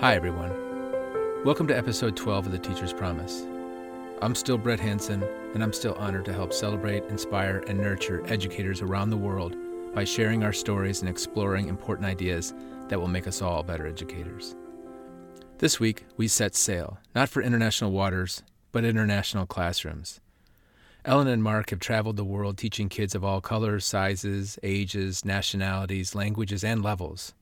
Hi, 0.00 0.14
everyone. 0.14 0.50
Welcome 1.44 1.66
to 1.66 1.76
episode 1.76 2.16
12 2.16 2.46
of 2.46 2.52
The 2.52 2.58
Teacher's 2.58 2.94
Promise. 2.94 3.44
I'm 4.22 4.34
still 4.34 4.56
Brett 4.56 4.80
Hanson, 4.80 5.22
and 5.52 5.62
I'm 5.62 5.74
still 5.74 5.92
honored 5.98 6.24
to 6.24 6.32
help 6.32 6.54
celebrate, 6.54 7.04
inspire, 7.10 7.62
and 7.68 7.78
nurture 7.78 8.24
educators 8.26 8.80
around 8.80 9.10
the 9.10 9.18
world 9.18 9.56
by 9.94 10.04
sharing 10.04 10.42
our 10.42 10.54
stories 10.54 11.00
and 11.00 11.08
exploring 11.10 11.68
important 11.68 12.06
ideas 12.06 12.54
that 12.88 12.98
will 12.98 13.08
make 13.08 13.26
us 13.26 13.42
all 13.42 13.62
better 13.62 13.86
educators. 13.86 14.56
This 15.58 15.78
week, 15.78 16.06
we 16.16 16.28
set 16.28 16.54
sail, 16.54 16.96
not 17.14 17.28
for 17.28 17.42
international 17.42 17.92
waters, 17.92 18.42
but 18.72 18.86
international 18.86 19.44
classrooms. 19.44 20.18
Ellen 21.04 21.28
and 21.28 21.42
Mark 21.42 21.68
have 21.68 21.78
traveled 21.78 22.16
the 22.16 22.24
world 22.24 22.56
teaching 22.56 22.88
kids 22.88 23.14
of 23.14 23.22
all 23.22 23.42
colors, 23.42 23.84
sizes, 23.84 24.58
ages, 24.62 25.26
nationalities, 25.26 26.14
languages, 26.14 26.64
and 26.64 26.82
levels. 26.82 27.34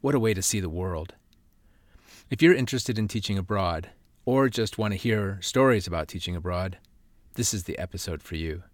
What 0.00 0.16
a 0.16 0.18
way 0.18 0.34
to 0.34 0.42
see 0.42 0.58
the 0.58 0.68
world! 0.68 1.14
If 2.34 2.42
you're 2.42 2.52
interested 2.52 2.98
in 2.98 3.06
teaching 3.06 3.38
abroad, 3.38 3.90
or 4.24 4.48
just 4.48 4.76
want 4.76 4.90
to 4.90 4.98
hear 4.98 5.38
stories 5.40 5.86
about 5.86 6.08
teaching 6.08 6.34
abroad, 6.34 6.78
this 7.34 7.54
is 7.54 7.62
the 7.62 7.78
episode 7.78 8.22
for 8.22 8.34
you. 8.34 8.64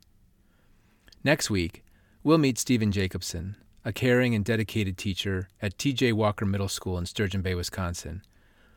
Next 1.23 1.51
week, 1.51 1.85
we'll 2.23 2.39
meet 2.39 2.57
Stephen 2.57 2.91
Jacobson, 2.91 3.57
a 3.85 3.93
caring 3.93 4.35
and 4.35 4.47
dedicated 4.47 4.97
teacher 4.97 5.51
at 5.61 5.77
T.J. 5.77 6.15
Walker 6.15 6.47
Middle 6.47 6.71
School 6.71 6.97
in 6.97 7.05
Sturgeon 7.05 7.43
Bay, 7.43 7.55
Wisconsin, 7.55 8.23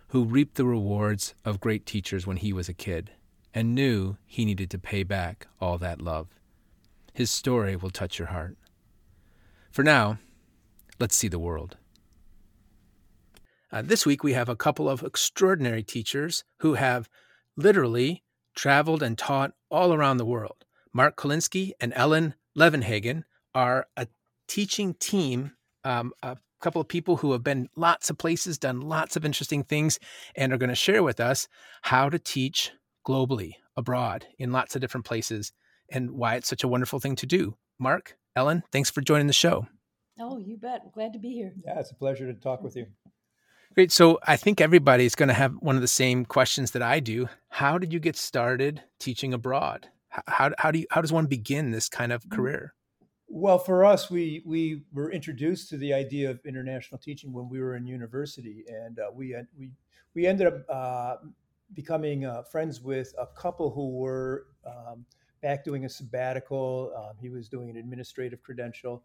who 0.09 0.25
reaped 0.25 0.55
the 0.55 0.65
rewards 0.65 1.33
of 1.45 1.61
great 1.61 1.85
teachers 1.85 2.27
when 2.27 2.35
he 2.35 2.51
was 2.51 2.67
a 2.67 2.73
kid 2.73 3.11
and 3.53 3.73
knew 3.73 4.17
he 4.25 4.43
needed 4.43 4.69
to 4.71 4.77
pay 4.77 5.03
back 5.03 5.47
all 5.61 5.77
that 5.77 6.01
love. 6.01 6.27
His 7.13 7.31
story 7.31 7.77
will 7.77 7.89
touch 7.89 8.19
your 8.19 8.27
heart. 8.27 8.57
For 9.71 9.83
now, 9.83 10.17
let's 10.99 11.15
see 11.15 11.29
the 11.29 11.39
world. 11.39 11.77
Uh, 13.73 13.81
this 13.81 14.05
week, 14.05 14.23
we 14.23 14.33
have 14.33 14.49
a 14.49 14.55
couple 14.55 14.87
of 14.87 15.01
extraordinary 15.01 15.81
teachers 15.81 16.43
who 16.59 16.75
have 16.75 17.09
literally 17.57 18.23
traveled 18.55 19.01
and 19.01 19.17
taught 19.17 19.53
all 19.71 19.95
around 19.95 20.17
the 20.17 20.25
world. 20.25 20.63
Mark 20.93 21.17
Kolinski 21.17 21.71
and 21.81 21.91
Ellen 21.95 22.35
Levenhagen 22.55 23.23
are 23.55 23.87
a 23.97 24.05
teaching 24.47 24.93
team, 24.93 25.53
um, 25.83 26.13
a 26.21 26.37
couple 26.61 26.79
of 26.81 26.87
people 26.87 27.17
who 27.17 27.31
have 27.31 27.43
been 27.43 27.67
lots 27.75 28.11
of 28.11 28.19
places, 28.19 28.59
done 28.59 28.79
lots 28.79 29.15
of 29.15 29.25
interesting 29.25 29.63
things, 29.63 29.97
and 30.35 30.53
are 30.53 30.59
going 30.59 30.69
to 30.69 30.75
share 30.75 31.01
with 31.01 31.19
us 31.19 31.47
how 31.81 32.09
to 32.09 32.19
teach 32.19 32.71
globally, 33.07 33.53
abroad, 33.75 34.27
in 34.37 34.51
lots 34.51 34.75
of 34.75 34.81
different 34.81 35.07
places, 35.07 35.51
and 35.89 36.11
why 36.11 36.35
it's 36.35 36.47
such 36.47 36.63
a 36.63 36.67
wonderful 36.67 36.99
thing 36.99 37.15
to 37.15 37.25
do. 37.25 37.57
Mark, 37.79 38.17
Ellen, 38.35 38.61
thanks 38.71 38.91
for 38.91 39.01
joining 39.01 39.25
the 39.25 39.33
show. 39.33 39.65
Oh, 40.19 40.37
you 40.37 40.57
bet. 40.57 40.93
Glad 40.93 41.13
to 41.13 41.19
be 41.19 41.29
here. 41.33 41.53
Yeah, 41.65 41.79
it's 41.79 41.89
a 41.89 41.95
pleasure 41.95 42.31
to 42.31 42.39
talk 42.39 42.61
with 42.61 42.75
you. 42.75 42.85
Great. 43.73 43.91
So 43.91 44.19
I 44.23 44.37
think 44.37 44.61
everybody's 44.61 45.15
going 45.15 45.29
to 45.29 45.33
have 45.33 45.53
one 45.55 45.75
of 45.75 45.81
the 45.81 45.87
same 45.87 46.25
questions 46.25 46.71
that 46.71 46.83
I 46.83 46.99
do. 46.99 47.27
How 47.49 47.79
did 47.79 47.91
you 47.91 47.99
get 47.99 48.15
started 48.15 48.83
teaching 48.99 49.33
abroad? 49.33 49.87
How, 50.27 50.51
how 50.59 50.69
do 50.69 50.79
you, 50.79 50.85
how 50.91 51.01
does 51.01 51.11
one 51.11 51.25
begin 51.25 51.71
this 51.71 51.89
kind 51.89 52.11
of 52.11 52.21
Mm-hmm. 52.23 52.35
career? 52.35 52.73
Well, 53.27 53.57
for 53.57 53.83
us, 53.83 54.11
we 54.11 54.43
we 54.45 54.83
were 54.93 55.11
introduced 55.11 55.69
to 55.69 55.77
the 55.77 55.91
idea 55.91 56.29
of 56.29 56.39
international 56.45 56.99
teaching 56.99 57.33
when 57.33 57.49
we 57.49 57.59
were 57.59 57.75
in 57.75 57.87
university, 57.87 58.63
and 58.67 58.99
uh, 58.99 59.09
we 59.11 59.35
we 59.57 59.71
we 60.13 60.27
ended 60.27 60.45
up 60.45 60.69
uh, 60.69 61.15
becoming 61.73 62.25
uh, 62.25 62.43
friends 62.43 62.79
with 62.79 63.11
a 63.17 63.25
couple 63.25 63.71
who 63.71 63.97
were 63.97 64.45
um, 64.67 65.03
back 65.41 65.63
doing 65.63 65.85
a 65.85 65.89
sabbatical. 65.89 66.93
Um, 66.95 67.17
he 67.19 67.29
was 67.29 67.49
doing 67.49 67.71
an 67.71 67.77
administrative 67.77 68.43
credential, 68.43 69.03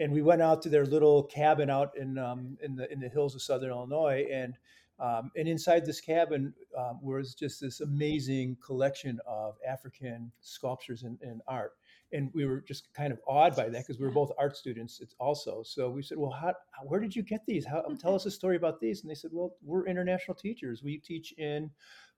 and 0.00 0.12
we 0.12 0.22
went 0.22 0.42
out 0.42 0.62
to 0.62 0.68
their 0.68 0.86
little 0.86 1.22
cabin 1.24 1.70
out 1.70 1.96
in 1.96 2.18
um, 2.18 2.56
in 2.62 2.74
the 2.74 2.90
in 2.90 2.98
the 2.98 3.08
hills 3.08 3.34
of 3.34 3.42
Southern 3.42 3.70
Illinois, 3.70 4.26
and 4.32 4.54
um, 4.98 5.30
and 5.36 5.48
inside 5.48 5.86
this 5.86 6.00
cabin 6.00 6.52
um, 6.76 6.98
was 7.02 7.34
just 7.34 7.60
this 7.60 7.80
amazing 7.80 8.56
collection 8.64 9.18
of 9.26 9.56
African 9.66 10.30
sculptures 10.40 11.04
and, 11.04 11.18
and 11.22 11.40
art. 11.46 11.72
And 12.12 12.30
we 12.34 12.44
were 12.44 12.60
just 12.60 12.92
kind 12.92 13.12
of 13.12 13.20
awed 13.26 13.56
by 13.56 13.68
that 13.68 13.86
because 13.86 13.98
we 13.98 14.04
were 14.04 14.12
both 14.12 14.32
art 14.36 14.56
students 14.56 15.00
it's 15.00 15.14
also. 15.20 15.62
So 15.64 15.90
we 15.90 16.02
said 16.02 16.18
well 16.18 16.32
how, 16.32 16.54
where 16.84 17.00
did 17.00 17.14
you 17.14 17.22
get 17.22 17.40
these? 17.46 17.64
How, 17.64 17.82
tell 17.98 18.14
us 18.14 18.26
a 18.26 18.30
story 18.30 18.56
about 18.56 18.80
these. 18.80 19.02
And 19.02 19.10
they 19.10 19.14
said 19.14 19.30
well 19.32 19.54
we're 19.62 19.86
international 19.86 20.34
teachers. 20.34 20.82
We 20.82 20.98
teach 20.98 21.32
in 21.38 21.70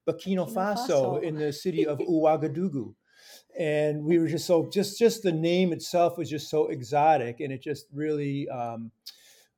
burkina 0.09 0.47
Burkina 0.47 0.53
faso, 0.53 0.89
Faso. 0.89 1.23
in 1.23 1.37
the 1.37 1.53
city 1.53 1.87
of 1.87 1.99
ouagadougou 2.11 2.95
and 3.59 4.05
we 4.05 4.19
were 4.19 4.29
just 4.29 4.47
so 4.47 4.69
just 4.73 4.99
just 4.99 5.23
the 5.23 5.33
name 5.33 5.73
itself 5.73 6.17
was 6.17 6.31
just 6.31 6.49
so 6.49 6.69
exotic 6.69 7.41
and 7.41 7.53
it 7.53 7.63
just 7.63 7.87
really 7.93 8.49
um, 8.49 8.91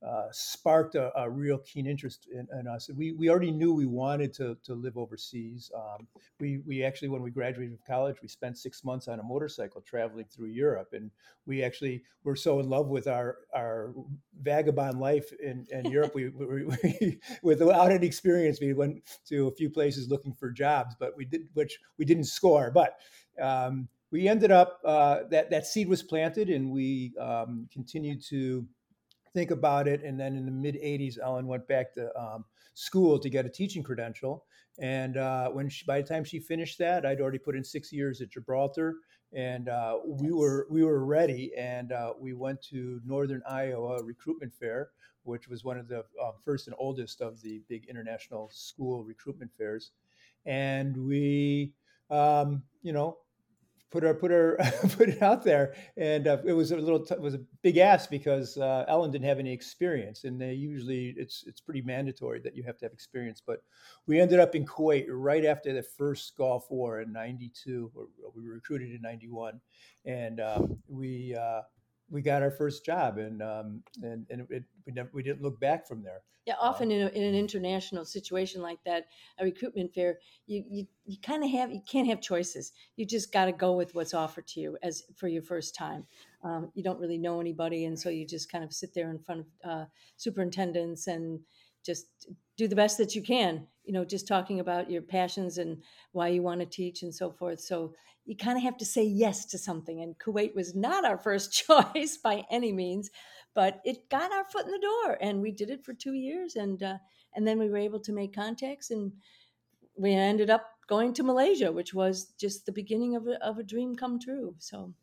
uh, 0.05 0.27
sparked 0.31 0.93
a, 0.95 1.11
a 1.19 1.27
real 1.27 1.57
keen 1.59 1.87
interest 1.87 2.27
in, 2.31 2.47
in 2.59 2.67
us. 2.67 2.89
We, 2.95 3.13
we 3.13 3.29
already 3.29 3.51
knew 3.51 3.73
we 3.73 3.87
wanted 3.87 4.33
to, 4.35 4.55
to 4.63 4.75
live 4.75 4.97
overseas. 4.97 5.71
Um, 5.75 6.07
we, 6.39 6.59
we 6.59 6.83
actually, 6.83 7.07
when 7.07 7.23
we 7.23 7.31
graduated 7.31 7.71
from 7.71 7.95
college, 7.95 8.17
we 8.21 8.27
spent 8.27 8.57
six 8.57 8.83
months 8.83 9.07
on 9.07 9.19
a 9.19 9.23
motorcycle 9.23 9.81
traveling 9.81 10.25
through 10.25 10.49
Europe. 10.49 10.89
And 10.93 11.09
we 11.47 11.63
actually 11.63 12.03
were 12.23 12.35
so 12.35 12.59
in 12.59 12.69
love 12.69 12.87
with 12.87 13.07
our, 13.07 13.37
our 13.55 13.93
vagabond 14.41 14.99
life 14.99 15.31
in, 15.41 15.65
in 15.71 15.85
Europe. 15.91 16.13
We, 16.13 16.29
we, 16.29 16.65
we, 16.65 17.19
without 17.41 17.91
any 17.91 18.05
experience, 18.05 18.59
we 18.61 18.73
went 18.73 19.01
to 19.29 19.47
a 19.47 19.51
few 19.51 19.71
places 19.71 20.07
looking 20.07 20.35
for 20.35 20.51
jobs, 20.51 20.95
but 20.99 21.17
we 21.17 21.25
did, 21.25 21.47
which 21.53 21.79
we 21.97 22.05
didn't 22.05 22.25
score. 22.25 22.69
But 22.69 22.99
um, 23.41 23.87
we 24.11 24.27
ended 24.27 24.51
up, 24.51 24.81
uh, 24.85 25.21
that, 25.31 25.49
that 25.49 25.65
seed 25.65 25.89
was 25.89 26.03
planted 26.03 26.49
and 26.51 26.69
we 26.69 27.13
um, 27.19 27.67
continued 27.73 28.23
to 28.25 28.67
think 29.35 29.51
about 29.51 29.87
it. 29.87 30.01
And 30.03 30.19
then 30.19 30.35
in 30.35 30.45
the 30.45 30.51
mid 30.51 30.75
80s, 30.75 31.19
Ellen 31.21 31.45
went 31.45 31.67
back 31.67 31.93
to 31.93 32.09
um, 32.19 32.45
school 32.73 33.19
to 33.19 33.29
get 33.29 33.45
a 33.45 33.49
teaching 33.49 33.83
credential. 33.83 34.45
And 34.79 35.17
uh, 35.17 35.49
when 35.49 35.69
she, 35.69 35.85
by 35.85 36.01
the 36.01 36.07
time 36.07 36.23
she 36.23 36.39
finished 36.39 36.79
that, 36.79 37.05
I'd 37.05 37.21
already 37.21 37.37
put 37.37 37.55
in 37.55 37.63
six 37.63 37.93
years 37.93 38.21
at 38.21 38.31
Gibraltar, 38.31 38.95
and 39.31 39.69
uh, 39.69 39.99
we 40.05 40.31
were 40.31 40.67
we 40.69 40.83
were 40.83 41.05
ready. 41.05 41.51
And 41.57 41.91
uh, 41.91 42.13
we 42.19 42.33
went 42.33 42.61
to 42.71 42.99
Northern 43.05 43.41
Iowa 43.47 44.03
Recruitment 44.03 44.53
Fair, 44.53 44.89
which 45.23 45.47
was 45.47 45.63
one 45.63 45.77
of 45.77 45.87
the 45.87 45.99
uh, 45.99 46.31
first 46.43 46.67
and 46.67 46.75
oldest 46.77 47.21
of 47.21 47.41
the 47.41 47.61
big 47.69 47.85
international 47.87 48.49
school 48.51 49.03
recruitment 49.03 49.51
fairs. 49.57 49.91
And 50.45 50.97
we, 50.97 51.73
um, 52.09 52.63
you 52.81 52.91
know, 52.91 53.17
put 53.95 54.03
our 54.03 54.13
put 54.13 54.31
our 54.31 54.57
put 54.97 55.09
it 55.09 55.21
out 55.21 55.43
there. 55.43 55.73
And 55.95 56.27
uh, 56.27 56.37
it 56.45 56.51
was 56.51 56.71
a 56.71 56.77
little 56.77 56.99
t- 56.99 57.15
it 57.15 57.21
was 57.21 57.33
a 57.33 57.41
big 57.61 57.77
ask 57.77 58.09
because 58.09 58.57
uh, 58.57 58.83
Ellen 58.89 59.09
didn't 59.09 59.25
have 59.25 59.39
any 59.39 59.53
experience. 59.53 60.25
And 60.25 60.39
they 60.39 60.53
usually 60.53 61.13
it's 61.17 61.45
it's 61.47 61.61
pretty 61.61 61.81
mandatory 61.81 62.41
that 62.41 62.55
you 62.55 62.63
have 62.63 62.77
to 62.79 62.85
have 62.85 62.91
experience. 62.91 63.41
But 63.45 63.63
we 64.05 64.19
ended 64.19 64.39
up 64.39 64.53
in 64.53 64.65
Kuwait 64.65 65.05
right 65.09 65.45
after 65.45 65.73
the 65.73 65.83
first 65.83 66.35
Gulf 66.37 66.69
War 66.69 67.01
in 67.01 67.13
92 67.13 67.91
or 67.95 68.07
we 68.35 68.47
were 68.47 68.55
recruited 68.55 68.91
in 68.91 69.01
91 69.01 69.61
and 70.05 70.41
um, 70.41 70.77
we 70.87 71.35
uh, 71.35 71.61
we 72.09 72.21
got 72.21 72.41
our 72.41 72.51
first 72.51 72.85
job 72.85 73.17
and 73.17 73.41
um, 73.41 73.81
and, 74.01 74.25
and 74.29 74.47
it, 74.49 74.63
we 74.85 74.93
never 74.93 75.09
we 75.13 75.23
didn't 75.23 75.41
look 75.41 75.59
back 75.59 75.87
from 75.87 76.03
there 76.03 76.21
Yeah, 76.45 76.55
often 76.61 76.91
in, 76.91 77.07
a, 77.07 77.09
in 77.09 77.23
an 77.23 77.33
international 77.33 78.05
situation 78.05 78.61
like 78.61 78.77
that, 78.85 79.07
a 79.39 79.43
recruitment 79.43 79.93
fair, 79.95 80.19
you 80.45 80.63
you, 80.69 80.87
you 81.05 81.17
kind 81.19 81.43
of 81.43 81.49
have 81.49 81.71
you 81.71 81.81
can't 81.89 82.07
have 82.07 82.21
choices. 82.21 82.71
You 82.97 83.05
just 83.07 83.33
got 83.33 83.45
to 83.45 83.51
go 83.51 83.73
with 83.73 83.95
what's 83.95 84.13
offered 84.13 84.45
to 84.49 84.59
you 84.59 84.77
as 84.83 85.03
for 85.15 85.27
your 85.27 85.41
first 85.41 85.73
time. 85.73 86.05
Um, 86.43 86.71
you 86.75 86.83
don't 86.83 86.99
really 86.99 87.17
know 87.17 87.39
anybody, 87.41 87.85
and 87.85 87.99
so 87.99 88.09
you 88.09 88.27
just 88.27 88.51
kind 88.51 88.63
of 88.63 88.71
sit 88.71 88.93
there 88.93 89.09
in 89.09 89.17
front 89.17 89.41
of 89.41 89.47
uh, 89.69 89.85
superintendents 90.17 91.07
and 91.07 91.39
just 91.85 92.05
do 92.57 92.67
the 92.67 92.75
best 92.75 92.97
that 92.97 93.15
you 93.15 93.21
can. 93.21 93.67
You 93.83 93.93
know, 93.93 94.05
just 94.05 94.27
talking 94.27 94.59
about 94.59 94.89
your 94.89 95.01
passions 95.01 95.57
and 95.57 95.83
why 96.11 96.29
you 96.29 96.41
want 96.41 96.59
to 96.61 96.65
teach 96.65 97.03
and 97.03 97.13
so 97.13 97.31
forth. 97.31 97.59
So 97.59 97.93
you 98.25 98.35
kind 98.35 98.57
of 98.57 98.63
have 98.63 98.77
to 98.77 98.85
say 98.85 99.03
yes 99.03 99.45
to 99.45 99.57
something. 99.57 100.01
And 100.01 100.17
Kuwait 100.17 100.55
was 100.55 100.73
not 100.75 101.05
our 101.05 101.17
first 101.17 101.53
choice 101.67 102.17
by 102.17 102.43
any 102.49 102.71
means, 102.71 103.11
but 103.53 103.81
it 103.85 104.09
got 104.09 104.31
our 104.31 104.43
foot 104.45 104.65
in 104.65 104.71
the 104.71 104.79
door, 104.79 105.17
and 105.21 105.41
we 105.41 105.51
did 105.51 105.69
it 105.69 105.85
for 105.85 105.93
two 105.93 106.13
years, 106.13 106.55
and 106.55 106.83
uh, 106.83 106.97
and 107.33 107.47
then 107.47 107.57
we 107.57 107.69
were 107.69 107.77
able 107.77 107.99
to 108.01 108.11
make 108.11 108.35
contacts, 108.35 108.91
and 108.91 109.13
we 109.97 110.13
ended 110.13 110.49
up 110.49 110.67
going 110.87 111.13
to 111.13 111.23
Malaysia, 111.23 111.71
which 111.71 111.93
was 111.93 112.33
just 112.37 112.65
the 112.65 112.71
beginning 112.71 113.15
of 113.15 113.27
a, 113.27 113.43
of 113.43 113.57
a 113.57 113.63
dream 113.63 113.95
come 113.95 114.19
true. 114.19 114.55
So 114.59 114.93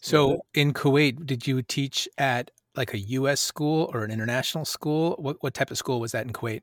So 0.00 0.42
in 0.54 0.72
Kuwait, 0.72 1.26
did 1.26 1.46
you 1.46 1.62
teach 1.62 2.08
at 2.18 2.50
like 2.76 2.94
a 2.94 2.98
U.S. 2.98 3.40
school 3.40 3.90
or 3.92 4.04
an 4.04 4.10
international 4.10 4.64
school? 4.64 5.16
What 5.18 5.36
what 5.40 5.54
type 5.54 5.70
of 5.70 5.78
school 5.78 6.00
was 6.00 6.12
that 6.12 6.26
in 6.26 6.32
Kuwait? 6.32 6.60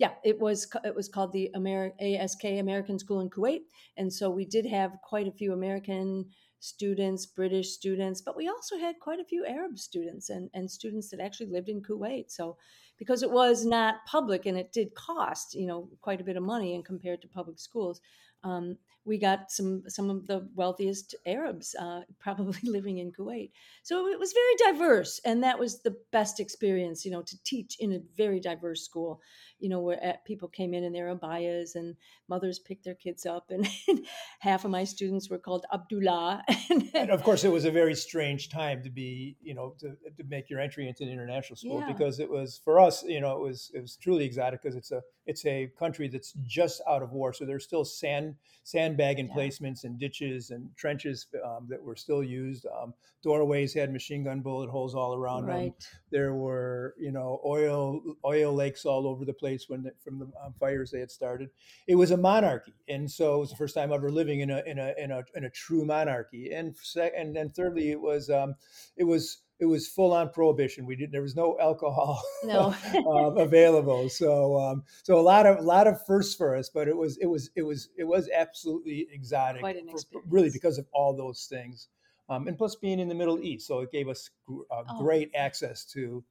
yeah, 0.00 0.12
it 0.24 0.40
was 0.40 0.66
it 0.82 0.94
was 0.94 1.10
called 1.10 1.30
the 1.30 1.50
Ameri- 1.54 1.92
ASK 2.00 2.44
American 2.44 2.98
School 2.98 3.20
in 3.20 3.28
Kuwait, 3.28 3.60
and 3.98 4.10
so 4.10 4.30
we 4.30 4.46
did 4.46 4.64
have 4.64 4.92
quite 5.04 5.28
a 5.28 5.30
few 5.32 5.52
American 5.52 6.24
students, 6.58 7.26
British 7.26 7.68
students, 7.68 8.22
but 8.22 8.34
we 8.34 8.48
also 8.48 8.78
had 8.78 8.98
quite 8.98 9.20
a 9.20 9.24
few 9.24 9.44
Arab 9.44 9.78
students 9.78 10.30
and 10.30 10.48
and 10.54 10.70
students 10.70 11.10
that 11.10 11.20
actually 11.20 11.50
lived 11.50 11.68
in 11.68 11.82
Kuwait. 11.82 12.30
So 12.30 12.56
because 12.96 13.22
it 13.22 13.30
was 13.30 13.66
not 13.66 13.96
public 14.06 14.46
and 14.46 14.56
it 14.56 14.72
did 14.72 14.94
cost, 14.94 15.54
you 15.54 15.66
know, 15.66 15.90
quite 16.00 16.22
a 16.22 16.24
bit 16.24 16.38
of 16.38 16.42
money 16.42 16.74
and 16.74 16.82
compared 16.82 17.20
to 17.20 17.28
public 17.28 17.58
schools. 17.58 18.00
Um, 18.42 18.78
we 19.04 19.18
got 19.18 19.50
some 19.50 19.82
some 19.88 20.10
of 20.10 20.26
the 20.26 20.48
wealthiest 20.54 21.14
Arabs 21.26 21.74
uh, 21.78 22.02
probably 22.18 22.60
living 22.64 22.98
in 22.98 23.12
Kuwait. 23.12 23.50
So 23.82 24.06
it 24.06 24.18
was 24.18 24.32
very 24.32 24.72
diverse, 24.72 25.20
and 25.24 25.42
that 25.42 25.58
was 25.58 25.82
the 25.82 25.96
best 26.12 26.40
experience, 26.40 27.04
you 27.04 27.10
know, 27.10 27.22
to 27.22 27.42
teach 27.44 27.76
in 27.80 27.92
a 27.92 28.00
very 28.16 28.40
diverse 28.40 28.82
school 28.82 29.20
you 29.60 29.68
know, 29.68 29.80
where 29.80 30.02
uh, 30.02 30.12
people 30.24 30.48
came 30.48 30.74
in 30.74 30.84
in 30.84 30.92
their 30.92 31.14
abayas 31.14 31.74
and 31.74 31.94
mothers 32.28 32.58
picked 32.58 32.84
their 32.84 32.94
kids 32.94 33.26
up. 33.26 33.50
And, 33.50 33.68
half 34.40 34.64
of 34.64 34.70
my 34.70 34.84
students 34.84 35.28
were 35.28 35.38
called 35.38 35.66
Abdullah. 35.72 36.42
and 36.94 37.10
of 37.10 37.22
course, 37.22 37.44
it 37.44 37.52
was 37.52 37.66
a 37.66 37.70
very 37.70 37.94
strange 37.94 38.48
time 38.48 38.82
to 38.82 38.90
be, 38.90 39.36
you 39.42 39.54
know, 39.54 39.74
to, 39.80 39.88
to 40.16 40.24
make 40.28 40.48
your 40.48 40.60
entry 40.60 40.88
into 40.88 41.02
an 41.02 41.10
international 41.10 41.56
school 41.56 41.80
yeah. 41.80 41.92
because 41.92 42.18
it 42.18 42.30
was 42.30 42.60
for 42.64 42.80
us, 42.80 43.04
you 43.04 43.20
know, 43.20 43.36
it 43.36 43.40
was 43.40 43.70
it 43.74 43.80
was 43.80 43.96
truly 43.96 44.24
exotic 44.24 44.62
because 44.62 44.76
it's 44.76 44.90
a 44.90 45.02
it's 45.26 45.44
a 45.44 45.70
country 45.78 46.08
that's 46.08 46.32
just 46.46 46.80
out 46.88 47.02
of 47.02 47.12
war, 47.12 47.32
so 47.32 47.44
there's 47.44 47.64
still 47.64 47.84
sand 47.84 48.36
sand 48.64 48.89
sandbag 48.90 49.18
emplacements 49.18 49.84
yeah. 49.84 49.90
and 49.90 49.98
ditches 49.98 50.50
and 50.50 50.68
trenches 50.76 51.26
um, 51.44 51.66
that 51.68 51.82
were 51.82 51.96
still 51.96 52.22
used. 52.22 52.66
Um, 52.66 52.94
doorways 53.22 53.74
had 53.74 53.92
machine 53.92 54.24
gun 54.24 54.40
bullet 54.40 54.70
holes 54.70 54.94
all 54.94 55.14
around 55.14 55.46
right. 55.46 55.78
them. 55.78 55.88
There 56.10 56.34
were, 56.34 56.94
you 56.98 57.12
know, 57.12 57.40
oil 57.44 58.00
oil 58.24 58.54
lakes 58.54 58.84
all 58.84 59.06
over 59.06 59.24
the 59.24 59.32
place 59.32 59.66
when 59.68 59.82
the, 59.82 59.92
from 60.02 60.18
the 60.18 60.26
um, 60.44 60.54
fires 60.58 60.90
they 60.90 61.00
had 61.00 61.10
started. 61.10 61.50
It 61.86 61.94
was 61.94 62.10
a 62.10 62.16
monarchy, 62.16 62.74
and 62.88 63.10
so 63.10 63.36
it 63.36 63.40
was 63.40 63.50
the 63.50 63.56
first 63.56 63.74
time 63.74 63.92
ever 63.92 64.10
living 64.10 64.40
in 64.40 64.50
a 64.50 64.62
in 64.66 64.78
a 64.78 64.92
in 64.98 65.10
a, 65.10 65.22
in 65.34 65.44
a 65.44 65.50
true 65.50 65.84
monarchy. 65.84 66.52
And 66.52 66.76
sec- 66.76 67.12
and 67.16 67.34
then 67.34 67.50
thirdly, 67.50 67.90
it 67.90 68.00
was 68.00 68.30
um, 68.30 68.54
it 68.96 69.04
was 69.04 69.42
it 69.60 69.66
was 69.66 69.86
full 69.86 70.12
on 70.12 70.30
prohibition. 70.30 70.86
We 70.86 70.96
didn't. 70.96 71.12
There 71.12 71.22
was 71.22 71.36
no 71.36 71.56
alcohol 71.60 72.22
no. 72.44 72.74
um, 73.06 73.36
available. 73.36 74.08
So 74.08 74.58
um, 74.58 74.82
so 75.02 75.18
a 75.18 75.20
lot 75.20 75.46
of 75.46 75.58
a 75.58 75.62
lot 75.62 75.86
of 75.86 76.04
firsts 76.06 76.34
for 76.34 76.56
us, 76.56 76.70
but 76.70 76.88
it 76.88 76.96
was 76.96 77.18
it 77.18 77.26
was 77.26 77.50
it 77.54 77.62
was 77.62 77.90
it 77.96 78.04
was 78.04 78.28
absolutely 78.34 79.06
exotic. 79.12 79.60
Quite 79.60 79.76
an 79.76 79.88
experience. 79.88 80.06
For, 80.12 80.22
really, 80.28 80.50
because 80.50 80.78
of 80.78 80.86
all 80.92 81.14
those 81.14 81.46
things, 81.50 81.88
um, 82.30 82.48
and 82.48 82.56
plus 82.56 82.74
being 82.76 82.98
in 82.98 83.08
the 83.08 83.14
Middle 83.14 83.38
East, 83.40 83.66
so 83.66 83.80
it 83.80 83.92
gave 83.92 84.08
us 84.08 84.30
uh, 84.48 84.82
oh. 84.88 85.02
great 85.02 85.30
access 85.34 85.84
to 85.92 86.24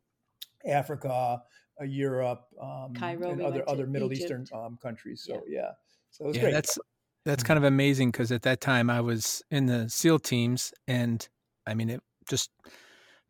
Africa, 0.65 1.41
uh, 1.79 1.83
Europe, 1.83 2.45
um, 2.59 2.93
Cairo, 2.95 3.29
and 3.29 3.39
we 3.39 3.45
other 3.45 3.69
other 3.69 3.85
Middle 3.85 4.11
Egypt. 4.11 4.25
Eastern 4.25 4.47
um, 4.53 4.79
countries. 4.81 5.23
So 5.23 5.43
yeah, 5.47 5.59
yeah. 5.59 5.71
so 6.09 6.25
it 6.25 6.27
was 6.29 6.37
yeah, 6.37 6.43
great. 6.43 6.53
That's 6.53 6.79
that's 7.25 7.43
kind 7.43 7.57
of 7.59 7.63
amazing 7.63 8.09
because 8.09 8.31
at 8.31 8.41
that 8.41 8.59
time 8.59 8.89
I 8.89 9.01
was 9.01 9.43
in 9.51 9.67
the 9.67 9.87
SEAL 9.87 10.19
teams, 10.19 10.73
and 10.87 11.27
I 11.67 11.75
mean 11.75 11.91
it 11.91 12.01
just 12.27 12.49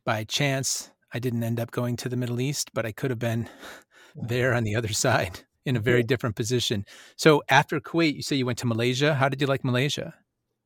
by 0.04 0.24
chance 0.24 0.90
I 1.12 1.18
didn't 1.18 1.42
end 1.42 1.60
up 1.60 1.70
going 1.70 1.96
to 1.96 2.08
the 2.08 2.16
Middle 2.16 2.40
East, 2.40 2.70
but 2.72 2.86
I 2.86 2.92
could 2.92 3.10
have 3.10 3.18
been 3.18 3.48
there 4.14 4.54
on 4.54 4.64
the 4.64 4.76
other 4.76 4.92
side 4.92 5.40
in 5.66 5.76
a 5.76 5.80
very 5.80 6.02
different 6.02 6.36
position. 6.36 6.84
So 7.16 7.42
after 7.48 7.80
Kuwait, 7.80 8.14
you 8.14 8.22
say 8.22 8.36
you 8.36 8.46
went 8.46 8.58
to 8.58 8.66
Malaysia. 8.66 9.14
How 9.14 9.28
did 9.28 9.40
you 9.40 9.46
like 9.46 9.64
Malaysia? 9.64 10.14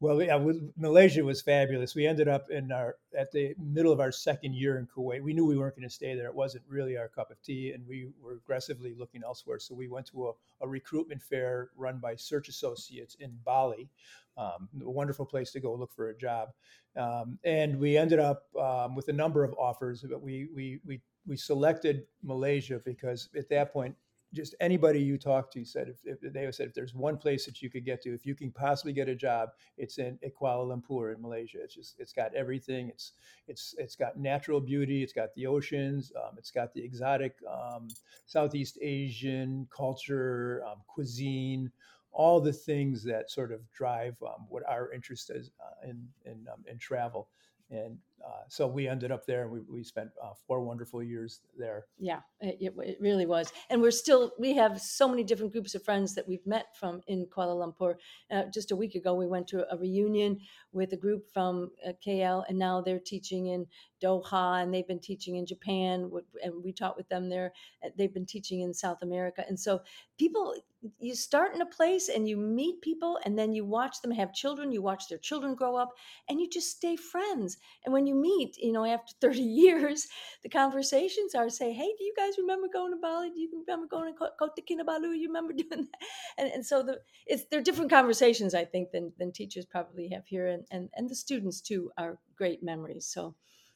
Well, 0.01 0.21
yeah, 0.21 0.39
Malaysia 0.77 1.25
was 1.25 1.41
fabulous. 1.41 1.95
We 1.95 2.07
ended 2.07 2.29
up 2.29 2.51
in 2.51 2.71
our 2.73 2.97
at 3.17 3.33
the 3.33 3.55
middle 3.59 3.93
of 3.93 4.01
our 4.01 4.13
second 4.13 4.55
year 4.55 4.77
in 4.77 4.87
Kuwait. 4.87 5.23
We 5.23 5.33
knew 5.33 5.47
we 5.47 5.57
weren't 5.57 5.77
going 5.77 5.89
to 5.89 5.95
stay 5.95 6.15
there. 6.15 6.27
It 6.27 6.35
wasn't 6.35 6.65
really 6.69 6.97
our 6.99 7.09
cup 7.09 7.31
of 7.31 7.41
tea, 7.43 7.73
and 7.73 7.87
we 7.87 8.09
were 8.21 8.35
aggressively 8.35 8.95
looking 8.99 9.23
elsewhere. 9.25 9.59
So 9.59 9.75
we 9.75 9.89
went 9.89 10.07
to 10.09 10.29
a, 10.29 10.33
a 10.65 10.69
recruitment 10.69 11.23
fair 11.23 11.71
run 11.77 12.01
by 12.01 12.17
Search 12.17 12.49
Associates 12.49 13.17
in 13.21 13.39
Bali, 13.45 13.89
um, 14.37 14.69
a 14.85 14.91
wonderful 14.91 15.27
place 15.27 15.53
to 15.53 15.61
go 15.61 15.75
look 15.75 15.93
for 15.95 16.09
a 16.11 16.17
job. 16.17 16.49
Um, 16.97 17.39
and 17.45 17.79
we 17.79 17.97
ended 17.97 18.19
up 18.19 18.45
um, 18.61 18.95
with 18.95 19.09
a 19.09 19.13
number 19.13 19.45
of 19.45 19.55
offers, 19.59 20.05
but 20.09 20.23
we 20.23 20.49
we 20.55 20.81
we 20.85 21.01
we 21.27 21.37
selected 21.37 22.05
Malaysia 22.23 22.81
because 22.85 23.29
at 23.37 23.49
that 23.49 23.73
point 23.73 23.95
just 24.33 24.55
anybody 24.61 25.01
you 25.01 25.17
talked 25.17 25.53
to 25.53 25.65
said 25.65 25.89
if, 25.89 26.21
if 26.23 26.33
they 26.33 26.51
said 26.51 26.67
if 26.67 26.75
there's 26.75 26.93
one 26.93 27.17
place 27.17 27.47
that 27.47 27.63
you 27.63 27.71
could 27.71 27.85
get 27.85 28.03
to 28.03 28.13
if 28.13 28.27
you 28.27 28.35
can 28.35 28.51
possibly 28.51 28.93
get 28.93 29.09
a 29.09 29.15
job 29.15 29.51
it's 29.79 29.99
in 29.99 30.19
Kuala 30.41 30.67
Lumpur 30.67 31.15
in 31.15 31.23
Malaysia. 31.23 31.59
It's 31.63 31.75
just 31.75 31.99
it's 31.99 32.13
got 32.13 32.35
everything. 32.35 32.89
It's 32.89 33.13
it's 33.47 33.75
it's 33.79 33.97
got 33.97 34.19
natural 34.19 34.61
beauty. 34.61 35.03
It's 35.03 35.13
got 35.13 35.33
the 35.35 35.47
oceans. 35.47 36.13
Um, 36.17 36.37
it's 36.37 36.51
got 36.51 36.73
the 36.75 36.85
exotic 36.85 37.37
um, 37.49 37.89
Southeast 38.27 38.79
Asian 38.83 39.67
culture 39.75 40.63
um, 40.67 40.79
cuisine 40.87 41.71
all 42.15 42.41
the 42.41 42.53
things 42.53 43.03
that 43.03 43.31
sort 43.31 43.53
of 43.53 43.61
drive 43.73 44.17
um, 44.23 44.47
what 44.49 44.63
our 44.69 44.93
interest 44.93 45.31
is 45.31 45.51
uh, 45.61 45.89
in 45.89 46.09
in, 46.25 46.47
um, 46.53 46.65
in 46.71 46.79
travel. 46.79 47.29
And 47.71 47.99
uh, 48.27 48.43
so 48.49 48.67
we 48.67 48.89
ended 48.89 49.13
up 49.13 49.27
there 49.27 49.43
and 49.43 49.51
we, 49.51 49.61
we 49.61 49.83
spent 49.83 50.11
uh, 50.23 50.31
four 50.47 50.61
wonderful 50.63 51.03
years 51.03 51.41
there. 51.59 51.87
Yeah 51.99 52.21
it, 52.45 52.75
it, 52.77 52.97
really 53.01 53.27
was. 53.27 53.53
And 53.71 53.81
we're 53.81 53.91
still 53.91 54.33
we 54.39 54.55
have 54.55 54.81
so 54.81 55.09
many 55.09 55.25
different 55.25 55.53
groups 55.53 55.75
of 55.75 55.83
friends 55.83 56.15
that 56.15 56.29
we've 56.29 56.47
met 56.47 56.77
from 56.79 57.01
in 57.07 57.27
kuala 57.27 57.55
lumpur. 57.55 57.95
Uh, 58.31 58.45
just 58.53 58.71
a 58.71 58.77
week 58.77 58.95
ago 58.95 59.15
we 59.15 59.27
went 59.27 59.49
to 59.49 59.67
a 59.73 59.77
reunion 59.77 60.39
with 60.73 60.93
a 60.93 60.97
group 60.97 61.25
from 61.33 61.71
uh, 61.87 61.93
kl 62.03 62.45
and 62.49 62.59
now 62.59 62.81
they're 62.81 62.99
teaching 62.99 63.49
in 63.49 63.67
doha 64.03 64.63
and 64.63 64.73
they've 64.73 64.89
been 64.89 65.01
teaching 65.01 65.37
in 65.37 65.47
japan 65.47 66.11
and 66.43 66.53
we 66.63 66.73
taught 66.73 66.97
with 66.97 67.09
them 67.09 67.29
there. 67.29 67.53
Uh, 67.85 67.89
they've 67.97 68.15
been 68.15 68.27
teaching 68.27 68.61
in 68.61 68.75
south 68.75 69.03
america. 69.03 69.45
And 69.49 69.59
so 69.59 69.81
people 70.19 70.55
you 70.99 71.15
start 71.15 71.55
in 71.55 71.63
a 71.63 71.67
place 71.67 72.11
and 72.11 72.29
you 72.29 72.37
meet 72.37 72.83
people 72.83 73.19
and 73.25 73.39
then 73.39 73.55
you 73.55 73.65
watch 73.65 74.03
them 74.03 74.11
have 74.11 74.35
children 74.35 74.71
you 74.71 74.83
watch 74.83 75.09
their 75.09 75.19
children 75.19 75.55
grow 75.55 75.77
up 75.77 75.93
and 76.29 76.39
you 76.41 76.49
just 76.49 76.71
stay 76.71 76.97
friends. 76.97 77.57
And 77.85 77.93
when 77.93 78.07
you 78.07 78.14
meet 78.15 78.57
you 78.59 78.73
know 78.73 78.85
after 78.85 79.13
30 79.21 79.41
years 79.41 80.07
the 80.43 80.49
conversations 80.49 81.35
are 81.35 81.49
say 81.49 81.73
hey 81.73 81.95
do 81.99 82.05
you 82.05 82.15
guys 82.17 82.35
remember 82.39 82.69
going 82.73 82.93
to 82.93 82.99
bali? 82.99 83.31
Do 83.31 83.41
you 83.41 83.51
remember 83.67 83.87
going 83.87 84.13
to 84.13 84.19
kota 84.39 84.63
kinabalu 84.63 85.17
you 85.19 85.29
remember 85.29 85.53
doing 85.63 85.89
that? 85.89 86.09
And, 86.39 86.53
and 86.53 86.67
so 86.67 86.83
the 86.83 87.01
it's 87.27 87.45
they're 87.51 87.63
different 87.63 87.91
conversations 87.91 88.55
i 88.55 88.65
think 88.65 88.91
than 88.93 89.13
than 89.19 89.33
teachers 89.33 89.67
probably 89.67 90.09
have 90.09 90.27
here 90.27 90.47
and 90.49 90.65
and, 90.71 90.89
and 90.95 91.09
the 91.09 91.15
students 91.15 91.61
too 91.61 91.91
are 91.99 92.19
great 92.37 92.63
memories 92.63 93.07
so. 93.07 93.35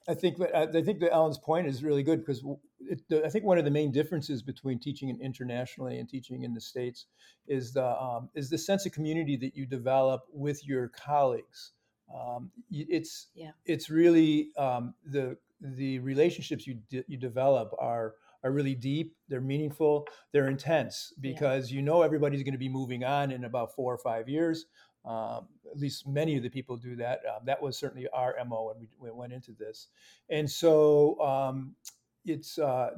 I 0.09 0.15
think 0.15 0.41
I 0.55 0.65
think 0.67 1.01
that 1.01 1.13
Alan's 1.13 1.37
point 1.37 1.67
is 1.67 1.85
really 1.85 2.03
good 2.03 2.25
because 2.25 2.43
I 3.13 3.29
think 3.29 3.45
one 3.45 3.59
of 3.59 3.67
the 3.67 3.71
main 3.71 3.93
differences 3.93 4.43
between 4.43 4.79
teaching 4.79 5.17
internationally 5.21 5.99
and 5.99 6.09
teaching 6.09 6.45
in 6.45 6.55
the 6.55 6.63
states 6.63 7.07
is 7.47 7.75
the 7.75 7.85
um, 7.85 8.31
is 8.35 8.49
the 8.49 8.57
sense 8.57 8.87
of 8.87 8.93
community 8.93 9.37
that 9.37 9.55
you 9.55 9.67
develop 9.67 10.23
with 10.33 10.67
your 10.67 10.89
colleagues. 10.89 11.73
Um, 12.15 12.51
it's 12.71 13.29
yeah. 13.35 13.51
it's 13.67 13.91
really 13.91 14.51
um, 14.57 14.95
the 15.05 15.37
the 15.61 15.99
relationships 16.01 16.67
you 16.67 16.79
de- 16.89 17.05
you 17.07 17.17
develop 17.17 17.75
are 17.79 18.15
are 18.45 18.53
really 18.53 18.75
deep. 18.75 19.15
They're 19.29 19.41
meaningful. 19.41 20.07
They're 20.33 20.49
intense 20.49 21.13
because 21.21 21.71
yeah. 21.71 21.77
you 21.77 21.83
know 21.83 22.03
everybody's 22.03 22.43
going 22.43 22.53
to 22.53 22.59
be 22.59 22.69
moving 22.69 23.05
on 23.05 23.31
in 23.31 23.45
about 23.45 23.75
four 23.75 23.93
or 23.93 23.99
five 23.99 24.29
years. 24.29 24.67
Um, 25.05 25.49
at 25.71 25.79
least 25.79 26.07
many 26.07 26.37
of 26.37 26.43
the 26.43 26.51
people 26.51 26.77
do 26.77 26.97
that. 26.97 27.21
Um, 27.27 27.43
that 27.45 27.61
was 27.63 27.79
certainly 27.79 28.09
our 28.13 28.35
mo 28.47 28.67
when 28.67 28.81
we, 28.81 28.89
we 28.99 29.11
went 29.11 29.33
into 29.33 29.53
this, 29.53 29.89
and 30.29 30.51
so 30.51 31.21
um, 31.21 31.75
it's 32.25 32.59
uh, 32.59 32.91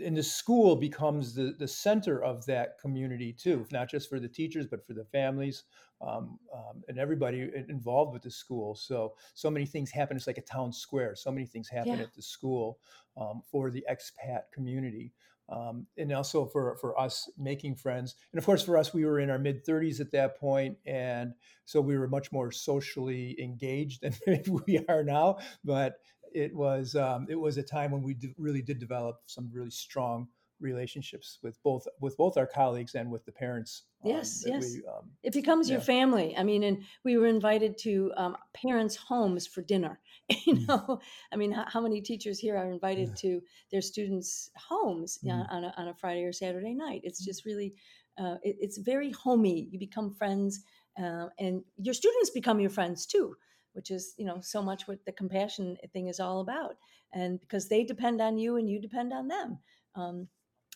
and 0.00 0.16
the 0.16 0.22
school 0.22 0.76
becomes 0.76 1.34
the 1.34 1.54
the 1.58 1.68
center 1.68 2.22
of 2.22 2.44
that 2.46 2.78
community 2.78 3.32
too, 3.32 3.66
not 3.70 3.88
just 3.90 4.08
for 4.08 4.18
the 4.18 4.28
teachers 4.28 4.66
but 4.66 4.86
for 4.86 4.94
the 4.94 5.04
families 5.04 5.64
um, 6.00 6.38
um, 6.54 6.82
and 6.88 6.98
everybody 6.98 7.50
involved 7.68 8.12
with 8.12 8.22
the 8.22 8.30
school. 8.30 8.74
So 8.74 9.14
so 9.34 9.50
many 9.50 9.66
things 9.66 9.90
happen. 9.90 10.16
It's 10.16 10.26
like 10.26 10.38
a 10.38 10.42
town 10.42 10.72
square. 10.72 11.14
So 11.14 11.30
many 11.30 11.46
things 11.46 11.68
happen 11.68 11.96
yeah. 11.96 12.02
at 12.02 12.14
the 12.14 12.22
school 12.22 12.78
um, 13.16 13.42
for 13.50 13.70
the 13.70 13.84
expat 13.90 14.42
community 14.52 15.12
um, 15.50 15.86
and 15.98 16.12
also 16.12 16.46
for 16.46 16.76
for 16.76 16.98
us 16.98 17.28
making 17.36 17.74
friends. 17.74 18.14
And 18.32 18.38
of 18.38 18.46
course, 18.46 18.62
for 18.62 18.76
us, 18.76 18.94
we 18.94 19.04
were 19.04 19.18
in 19.18 19.30
our 19.30 19.38
mid 19.38 19.66
30s 19.66 20.00
at 20.00 20.12
that 20.12 20.38
point, 20.38 20.78
and 20.86 21.34
so 21.64 21.80
we 21.80 21.98
were 21.98 22.08
much 22.08 22.30
more 22.32 22.52
socially 22.52 23.36
engaged 23.40 24.02
than 24.02 24.14
we 24.66 24.84
are 24.88 25.02
now. 25.02 25.38
But 25.64 25.96
it 26.34 26.54
was 26.54 26.94
um, 26.94 27.26
it 27.28 27.36
was 27.36 27.56
a 27.56 27.62
time 27.62 27.90
when 27.90 28.02
we 28.02 28.16
really 28.38 28.62
did 28.62 28.78
develop 28.78 29.20
some 29.26 29.50
really 29.52 29.70
strong 29.70 30.28
relationships 30.60 31.38
with 31.42 31.60
both 31.62 31.86
with 32.00 32.16
both 32.16 32.36
our 32.36 32.46
colleagues 32.46 32.94
and 32.94 33.10
with 33.10 33.24
the 33.24 33.32
parents. 33.32 33.84
Um, 34.04 34.10
yes, 34.10 34.44
yes. 34.46 34.74
We, 34.74 34.82
um, 34.86 35.10
it 35.22 35.32
becomes 35.32 35.68
yeah. 35.68 35.74
your 35.74 35.82
family. 35.82 36.36
I 36.36 36.42
mean, 36.42 36.62
and 36.62 36.84
we 37.04 37.16
were 37.16 37.26
invited 37.26 37.78
to 37.78 38.12
um, 38.16 38.36
parents' 38.54 38.96
homes 38.96 39.46
for 39.46 39.62
dinner. 39.62 40.00
you 40.46 40.54
mm. 40.54 40.68
know, 40.68 41.00
I 41.32 41.36
mean, 41.36 41.52
how, 41.52 41.64
how, 41.66 41.80
many 41.80 42.00
teachers 42.00 42.38
here 42.38 42.56
are 42.56 42.70
invited 42.70 43.08
yeah. 43.08 43.14
to 43.16 43.40
their 43.72 43.82
students' 43.82 44.50
homes 44.56 45.18
mm. 45.24 45.46
on, 45.50 45.64
a, 45.64 45.74
on 45.76 45.88
a 45.88 45.94
Friday 45.94 46.24
or 46.24 46.32
Saturday 46.32 46.74
night? 46.74 47.00
It's 47.04 47.22
mm. 47.22 47.26
just 47.26 47.44
really, 47.44 47.74
uh, 48.18 48.36
it, 48.42 48.56
it's 48.60 48.78
very 48.78 49.10
homey. 49.12 49.68
You 49.70 49.78
become 49.78 50.14
friends, 50.14 50.60
uh, 51.00 51.26
and 51.38 51.62
your 51.76 51.94
students 51.94 52.30
become 52.30 52.60
your 52.60 52.70
friends 52.70 53.06
too 53.06 53.34
which 53.72 53.90
is 53.90 54.14
you 54.16 54.24
know 54.24 54.40
so 54.40 54.62
much 54.62 54.86
what 54.88 55.04
the 55.04 55.12
compassion 55.12 55.76
thing 55.92 56.08
is 56.08 56.20
all 56.20 56.40
about 56.40 56.76
and 57.12 57.40
because 57.40 57.68
they 57.68 57.84
depend 57.84 58.20
on 58.20 58.38
you 58.38 58.56
and 58.56 58.68
you 58.70 58.80
depend 58.80 59.12
on 59.12 59.28
them 59.28 59.58
um, 59.94 60.28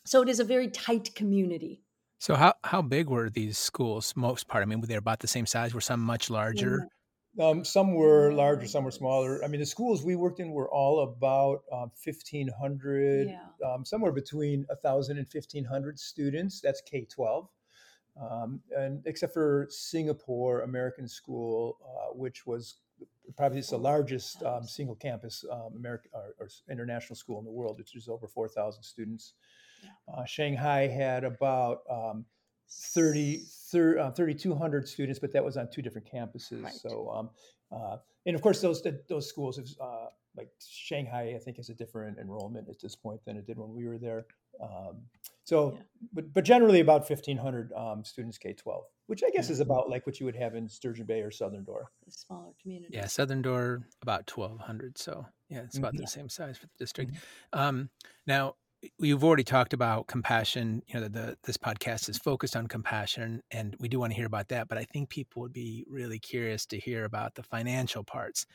so 0.05 0.21
it 0.21 0.29
is 0.29 0.39
a 0.39 0.43
very 0.43 0.69
tight 0.69 1.15
community. 1.15 1.81
So 2.19 2.35
how 2.35 2.53
how 2.63 2.81
big 2.81 3.09
were 3.09 3.29
these 3.29 3.57
schools? 3.57 4.13
Most 4.15 4.47
part, 4.47 4.61
I 4.61 4.65
mean, 4.65 4.79
were 4.79 4.87
they 4.87 4.95
about 4.95 5.19
the 5.19 5.27
same 5.27 5.45
size? 5.45 5.73
Were 5.73 5.81
some 5.81 5.99
much 5.99 6.29
larger? 6.29 6.87
Um, 7.37 7.65
some 7.65 7.93
were 7.95 8.31
larger, 8.31 8.65
some 8.65 8.85
were 8.85 8.91
smaller. 8.91 9.43
I 9.43 9.47
mean, 9.47 9.59
the 9.59 9.65
schools 9.65 10.05
we 10.05 10.15
worked 10.15 10.39
in 10.39 10.51
were 10.51 10.69
all 10.69 11.01
about 11.01 11.63
um, 11.69 11.91
1,500, 12.01 13.27
Yeah. 13.27 13.39
um, 13.67 13.83
somewhere 13.83 14.13
between 14.13 14.63
1,000 14.69 15.17
and 15.17 15.27
1,500 15.27 15.99
students. 15.99 16.61
That's 16.61 16.79
K 16.79 17.03
12. 17.03 17.49
Um, 18.15 18.61
and 18.71 19.05
except 19.05 19.33
for 19.33 19.67
Singapore 19.69 20.61
American 20.61 21.09
School, 21.09 21.77
uh, 21.83 22.13
which 22.13 22.47
was 22.47 22.75
probably 23.35 23.59
it's 23.59 23.69
the 23.69 23.77
largest 23.77 24.41
um, 24.43 24.63
single 24.63 24.95
campus 24.95 25.45
um, 25.51 25.73
American 25.75 26.11
or, 26.13 26.33
or 26.39 26.49
international 26.69 27.15
school 27.15 27.39
in 27.39 27.45
the 27.45 27.51
world, 27.51 27.77
which 27.77 27.95
is 27.95 28.07
over 28.07 28.27
4,000 28.27 28.83
students. 28.83 29.33
Uh, 30.07 30.25
Shanghai 30.25 30.87
had 30.87 31.23
about 31.23 31.81
um, 31.89 32.25
30, 32.69 33.43
thir- 33.71 33.99
uh, 33.99 34.11
3,200 34.11 34.87
students, 34.87 35.19
but 35.19 35.31
that 35.33 35.43
was 35.43 35.57
on 35.57 35.69
two 35.71 35.81
different 35.81 36.07
campuses. 36.11 36.63
Right. 36.63 36.73
So, 36.73 37.09
um, 37.09 37.29
uh, 37.71 37.97
and 38.25 38.35
of 38.35 38.41
course, 38.41 38.61
those 38.61 38.81
those 39.07 39.29
schools 39.29 39.57
have, 39.57 39.67
uh, 39.79 40.07
like 40.35 40.49
Shanghai, 40.59 41.33
I 41.35 41.39
think, 41.39 41.57
has 41.57 41.69
a 41.69 41.75
different 41.75 42.17
enrollment 42.17 42.69
at 42.69 42.79
this 42.81 42.95
point 42.95 43.23
than 43.25 43.37
it 43.37 43.45
did 43.45 43.57
when 43.57 43.73
we 43.73 43.85
were 43.85 43.97
there. 43.97 44.25
So, 45.45 45.73
Yeah. 45.73 45.83
but 46.13 46.33
but 46.33 46.43
generally 46.43 46.79
about 46.81 47.05
1,500 47.05 47.71
um, 47.73 48.03
students 48.03 48.37
K 48.37 48.53
12, 48.53 48.85
which 49.07 49.23
I 49.23 49.29
guess 49.29 49.49
Yeah. 49.49 49.53
is 49.53 49.59
about 49.61 49.89
like 49.89 50.05
what 50.05 50.19
you 50.19 50.25
would 50.25 50.35
have 50.35 50.55
in 50.55 50.67
Sturgeon 50.67 51.05
Bay 51.05 51.21
or 51.21 51.31
Southern 51.31 51.63
Door. 51.63 51.91
the 52.05 52.11
smaller 52.11 52.53
community. 52.61 52.95
Yeah, 52.95 53.07
Southern 53.07 53.41
Door 53.41 53.87
about 54.01 54.27
twelve 54.27 54.59
hundred. 54.59 54.97
So 54.97 55.25
yeah, 55.49 55.61
it's 55.61 55.77
about 55.77 55.93
Mhm. 55.93 55.99
the 55.99 56.07
same 56.07 56.29
size 56.29 56.57
for 56.57 56.65
the 56.67 56.73
district. 56.77 57.13
Mhm. 57.13 57.19
Um, 57.53 57.89
now 58.27 58.55
you've 58.99 59.23
already 59.23 59.43
talked 59.43 59.73
about 59.73 60.07
compassion. 60.07 60.83
You 60.87 60.95
know, 60.95 61.01
the, 61.01 61.09
the 61.09 61.37
this 61.43 61.57
podcast 61.57 62.09
is 62.09 62.17
focused 62.17 62.55
on 62.55 62.67
compassion, 62.67 63.41
and 63.51 63.75
we 63.79 63.87
do 63.87 63.99
want 63.99 64.11
to 64.11 64.15
hear 64.17 64.27
about 64.27 64.49
that. 64.49 64.67
But 64.67 64.77
I 64.77 64.83
think 64.85 65.09
people 65.09 65.41
would 65.43 65.53
be 65.53 65.85
really 65.87 66.19
curious 66.19 66.65
to 66.67 66.79
hear 66.79 67.03
about 67.05 67.35
the 67.35 67.43
financial 67.43 68.03
parts. 68.03 68.45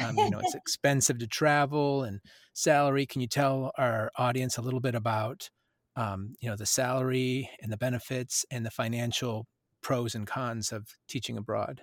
Um, 0.00 0.20
you 0.20 0.30
know, 0.30 0.40
it's 0.40 0.54
expensive 0.54 1.18
to 1.18 1.26
travel 1.26 2.02
and 2.04 2.20
salary. 2.54 3.06
Can 3.06 3.20
you 3.20 3.26
tell 3.28 3.72
our 3.78 4.10
audience 4.16 4.56
a 4.58 4.62
little 4.62 4.80
bit 4.80 4.94
about, 4.94 5.50
um, 5.96 6.34
you 6.40 6.48
know, 6.48 6.56
the 6.56 6.66
salary 6.66 7.50
and 7.62 7.72
the 7.72 7.76
benefits 7.76 8.44
and 8.50 8.64
the 8.64 8.70
financial 8.70 9.46
pros 9.82 10.14
and 10.14 10.26
cons 10.26 10.72
of 10.72 10.86
teaching 11.08 11.36
abroad? 11.36 11.82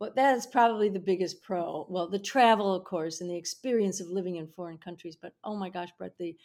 Well, 0.00 0.12
that 0.16 0.36
is 0.36 0.46
probably 0.46 0.88
the 0.88 0.98
biggest 0.98 1.42
pro. 1.42 1.86
Well, 1.88 2.08
the 2.08 2.18
travel, 2.18 2.74
of 2.74 2.84
course, 2.84 3.20
and 3.20 3.30
the 3.30 3.36
experience 3.36 4.00
of 4.00 4.08
living 4.08 4.36
in 4.36 4.48
foreign 4.48 4.78
countries. 4.78 5.16
But 5.16 5.32
oh 5.44 5.56
my 5.56 5.70
gosh, 5.70 5.90
Brett, 5.98 6.18
the 6.18 6.36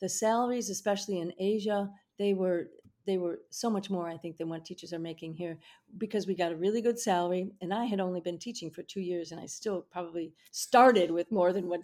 the 0.00 0.08
salaries, 0.08 0.70
especially 0.70 1.20
in 1.20 1.32
Asia, 1.38 1.88
they 2.18 2.34
were 2.34 2.70
they 3.06 3.18
were 3.18 3.40
so 3.50 3.70
much 3.70 3.90
more, 3.90 4.08
I 4.08 4.16
think, 4.16 4.36
than 4.36 4.48
what 4.48 4.64
teachers 4.64 4.92
are 4.92 4.98
making 4.98 5.34
here 5.34 5.58
because 5.98 6.26
we 6.26 6.34
got 6.34 6.52
a 6.52 6.56
really 6.56 6.80
good 6.80 6.98
salary. 6.98 7.50
And 7.60 7.72
I 7.72 7.84
had 7.84 8.00
only 8.00 8.20
been 8.20 8.38
teaching 8.38 8.70
for 8.70 8.82
two 8.82 9.00
years, 9.00 9.32
and 9.32 9.40
I 9.40 9.46
still 9.46 9.82
probably 9.90 10.32
started 10.50 11.10
with 11.10 11.30
more 11.30 11.52
than 11.52 11.68
what 11.68 11.80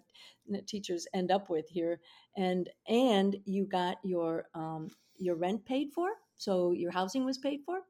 teachers 0.67 1.07
end 1.15 1.31
up 1.31 1.51
with 1.51 1.69
here. 1.69 2.01
And 2.37 2.69
and 2.89 3.37
you 3.45 3.67
got 3.67 3.99
your 4.03 4.47
um, 4.55 4.89
your 5.19 5.37
rent 5.37 5.65
paid 5.65 5.93
for, 5.93 6.09
so 6.37 6.73
your 6.73 6.91
housing 6.91 7.25
was 7.25 7.39
paid 7.39 7.61
for. 7.65 7.81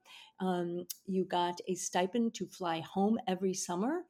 Um, 0.40 0.86
you 1.06 1.24
got 1.24 1.60
a 1.68 1.74
stipend 1.74 2.34
to 2.34 2.46
fly 2.46 2.80
home 2.80 3.18
every 3.28 3.54
summer. 3.54 4.02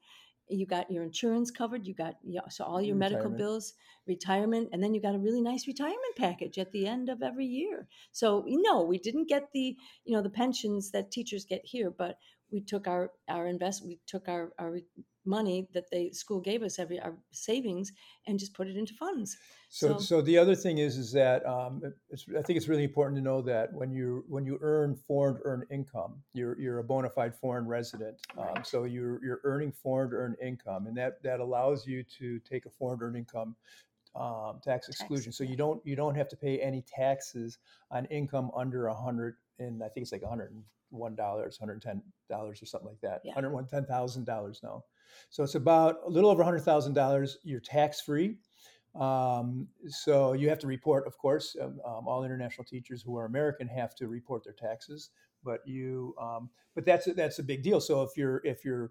You 0.50 0.66
got 0.66 0.90
your 0.90 1.04
insurance 1.04 1.50
covered. 1.50 1.87
You 1.87 1.95
got 1.95 2.14
yeah, 2.25 2.49
so 2.49 2.64
all 2.64 2.83
your 2.83 2.97
medical 2.97 3.30
bills, 3.30 3.75
retirement, 4.07 4.69
and 4.73 4.83
then 4.83 4.95
you 4.95 5.00
got 5.00 5.14
a 5.14 5.19
really 5.19 5.40
nice 5.40 5.66
retirement 5.66 6.16
package 6.16 6.59
at 6.59 6.73
the 6.73 6.87
end 6.87 7.09
of 7.09 7.23
every 7.23 7.47
year. 7.47 7.87
So 8.12 8.45
you 8.47 8.61
know 8.62 8.83
we 8.83 8.99
didn't 8.99 9.28
get 9.28 9.49
the 9.52 9.76
you 10.04 10.16
know 10.16 10.23
the 10.23 10.30
pensions 10.30 10.90
that 10.90 11.11
teachers 11.11 11.45
get 11.45 11.62
here, 11.64 11.90
but 11.90 12.16
we 12.50 12.61
took 12.61 12.88
our 12.88 13.12
our 13.28 13.47
invest 13.47 13.85
we 13.85 14.00
took 14.07 14.28
our 14.28 14.52
our 14.59 14.78
money 15.24 15.68
that 15.74 15.90
the 15.90 16.10
school 16.12 16.40
gave 16.40 16.62
us 16.62 16.78
every 16.78 16.98
our 17.00 17.14
savings 17.30 17.92
and 18.26 18.38
just 18.38 18.54
put 18.54 18.66
it 18.66 18.76
into 18.76 18.94
funds. 18.94 19.36
So, 19.68 19.88
So- 19.88 19.98
so 19.98 20.22
the 20.22 20.38
other 20.38 20.54
thing 20.54 20.78
is, 20.78 20.96
is 20.96 21.12
that 21.12 21.44
um, 21.46 21.82
it's, 22.08 22.26
I 22.36 22.42
think 22.42 22.56
it's 22.56 22.68
really 22.68 22.84
important 22.84 23.16
to 23.18 23.22
know 23.22 23.42
that 23.42 23.72
when 23.72 23.92
you 23.92 24.24
when 24.28 24.44
you 24.44 24.58
earn 24.62 24.96
foreign 24.96 25.38
earned 25.44 25.64
income, 25.70 26.22
you're 26.32 26.58
you're 26.58 26.78
a 26.78 26.84
bona 26.84 27.10
fide 27.10 27.34
foreign 27.34 27.66
resident. 27.66 28.16
Um, 28.38 28.64
so 28.64 28.84
you're 28.84 29.22
you're 29.24 29.40
earning 29.44 29.72
foreign 29.72 30.12
earned 30.12 30.36
income, 30.42 30.86
and 30.86 30.96
that 30.96 31.22
that 31.22 31.40
allows 31.40 31.86
you 31.86 32.02
to 32.18 32.38
take 32.40 32.66
a 32.66 32.70
foreign 32.70 33.00
earned 33.02 33.16
income 33.16 33.54
um, 34.16 34.58
tax 34.64 34.88
exclusion. 34.88 35.30
So 35.32 35.44
you 35.44 35.56
don't 35.56 35.84
you 35.86 35.94
don't 35.94 36.16
have 36.16 36.28
to 36.30 36.36
pay 36.36 36.58
any 36.60 36.82
taxes 36.82 37.58
on 37.90 38.06
income 38.06 38.50
under 38.56 38.88
a 38.88 38.94
hundred 38.94 39.36
and 39.60 39.82
I 39.84 39.88
think 39.88 40.02
it's 40.04 40.12
like 40.12 40.22
one 40.22 40.30
hundred 40.30 40.50
and 40.52 40.64
one 40.88 41.14
dollars, 41.14 41.56
hundred 41.58 41.74
and 41.74 41.82
ten 41.82 42.02
dollars 42.28 42.60
or 42.60 42.66
something 42.66 42.88
like 42.88 43.00
that. 43.02 43.20
Yeah. 43.24 43.34
Hundred 43.34 43.50
one 43.52 43.66
ten 43.68 43.84
thousand 43.84 44.24
dollars 44.24 44.60
now. 44.64 44.82
So 45.30 45.42
it's 45.42 45.54
about 45.54 45.96
a 46.06 46.10
little 46.10 46.30
over 46.30 46.42
hundred 46.42 46.60
thousand 46.60 46.94
dollars. 46.94 47.38
You're 47.42 47.60
tax 47.60 48.00
free. 48.00 48.36
Um, 48.98 49.68
so 49.86 50.32
you 50.32 50.48
have 50.48 50.58
to 50.60 50.66
report, 50.66 51.06
of 51.06 51.16
course, 51.16 51.56
um, 51.62 51.78
um, 51.86 52.08
all 52.08 52.24
international 52.24 52.64
teachers 52.64 53.02
who 53.02 53.16
are 53.16 53.26
American 53.26 53.68
have 53.68 53.94
to 53.96 54.08
report 54.08 54.42
their 54.42 54.54
taxes. 54.54 55.10
But 55.44 55.60
you, 55.64 56.14
um, 56.20 56.50
but 56.74 56.84
that's 56.84 57.06
a, 57.06 57.14
that's 57.14 57.38
a 57.38 57.42
big 57.42 57.62
deal. 57.62 57.80
So 57.80 58.02
if 58.02 58.16
you're 58.16 58.42
if 58.44 58.64
you're 58.64 58.90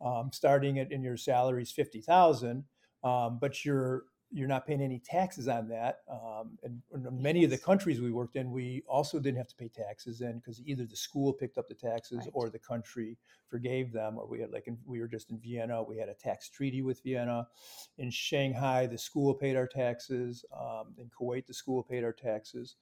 um, 0.00 0.30
starting 0.32 0.76
it 0.76 0.92
and 0.92 1.02
your 1.02 1.16
salary 1.16 1.62
is 1.62 1.72
fifty 1.72 2.00
thousand, 2.00 2.64
um, 3.02 3.38
but 3.40 3.64
you're 3.64 4.04
you're 4.32 4.48
not 4.48 4.66
paying 4.66 4.80
any 4.80 5.00
taxes 5.00 5.48
on 5.48 5.68
that. 5.68 6.00
Um, 6.08 6.56
and 6.62 6.80
in 6.94 7.22
many 7.22 7.42
of 7.44 7.50
the 7.50 7.58
countries 7.58 8.00
we 8.00 8.12
worked 8.12 8.36
in, 8.36 8.52
we 8.52 8.82
also 8.86 9.18
didn't 9.18 9.38
have 9.38 9.48
to 9.48 9.56
pay 9.56 9.68
taxes 9.68 10.20
in 10.20 10.38
because 10.38 10.62
either 10.64 10.84
the 10.84 10.96
school 10.96 11.32
picked 11.32 11.58
up 11.58 11.66
the 11.68 11.74
taxes 11.74 12.18
Right. 12.18 12.30
or 12.32 12.48
the 12.48 12.58
country 12.58 13.18
forgave 13.48 13.92
them. 13.92 14.18
Or 14.18 14.28
we 14.28 14.40
had 14.40 14.52
like 14.52 14.68
in, 14.68 14.78
we 14.86 15.00
were 15.00 15.08
just 15.08 15.30
in 15.30 15.38
Vienna, 15.38 15.82
we 15.82 15.98
had 15.98 16.08
a 16.08 16.14
tax 16.14 16.48
treaty 16.48 16.80
with 16.82 17.02
Vienna. 17.02 17.48
In 17.98 18.10
Shanghai, 18.10 18.86
the 18.86 18.98
school 18.98 19.34
paid 19.34 19.56
our 19.56 19.66
taxes. 19.66 20.44
Um, 20.56 20.94
in 20.96 21.10
Kuwait, 21.10 21.46
the 21.46 21.54
school 21.54 21.82
paid 21.82 22.04
our 22.04 22.12
taxes. 22.12 22.76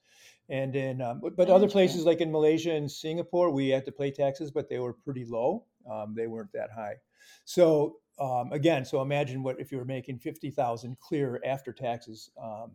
And 0.49 0.75
in 0.75 1.01
um, 1.01 1.19
but, 1.19 1.35
but 1.35 1.49
other 1.49 1.67
places 1.67 2.05
like 2.05 2.21
in 2.21 2.31
Malaysia 2.31 2.71
and 2.71 2.89
Singapore, 2.89 3.49
we 3.49 3.69
had 3.69 3.85
to 3.85 3.91
pay 3.91 4.11
taxes, 4.11 4.51
but 4.51 4.69
they 4.69 4.79
were 4.79 4.93
pretty 4.93 5.25
low. 5.25 5.65
Um, 5.89 6.13
they 6.15 6.27
weren't 6.27 6.51
that 6.53 6.69
high. 6.71 6.95
So 7.45 7.97
um, 8.19 8.51
again, 8.51 8.85
so 8.85 9.01
imagine 9.01 9.43
what 9.43 9.59
if 9.59 9.71
you 9.71 9.77
were 9.77 9.85
making 9.85 10.19
fifty 10.19 10.49
thousand 10.49 10.99
clear 10.99 11.41
after 11.45 11.73
taxes. 11.73 12.31
Um, 12.41 12.71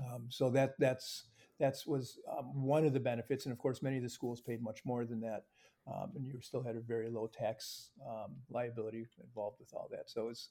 um, 0.00 0.26
so 0.28 0.50
that 0.50 0.74
that's 0.78 1.24
that's 1.58 1.86
was 1.86 2.18
um, 2.30 2.62
one 2.62 2.84
of 2.84 2.92
the 2.92 3.00
benefits, 3.00 3.46
and 3.46 3.52
of 3.52 3.58
course, 3.58 3.82
many 3.82 3.96
of 3.96 4.02
the 4.02 4.08
schools 4.08 4.40
paid 4.40 4.62
much 4.62 4.84
more 4.84 5.04
than 5.04 5.20
that, 5.20 5.44
um, 5.86 6.12
and 6.14 6.26
you 6.26 6.40
still 6.40 6.62
had 6.62 6.76
a 6.76 6.80
very 6.80 7.10
low 7.10 7.26
tax 7.26 7.90
um, 8.06 8.36
liability 8.50 9.06
involved 9.22 9.58
with 9.58 9.72
all 9.72 9.88
that. 9.90 10.08
So 10.10 10.28
it's 10.28 10.50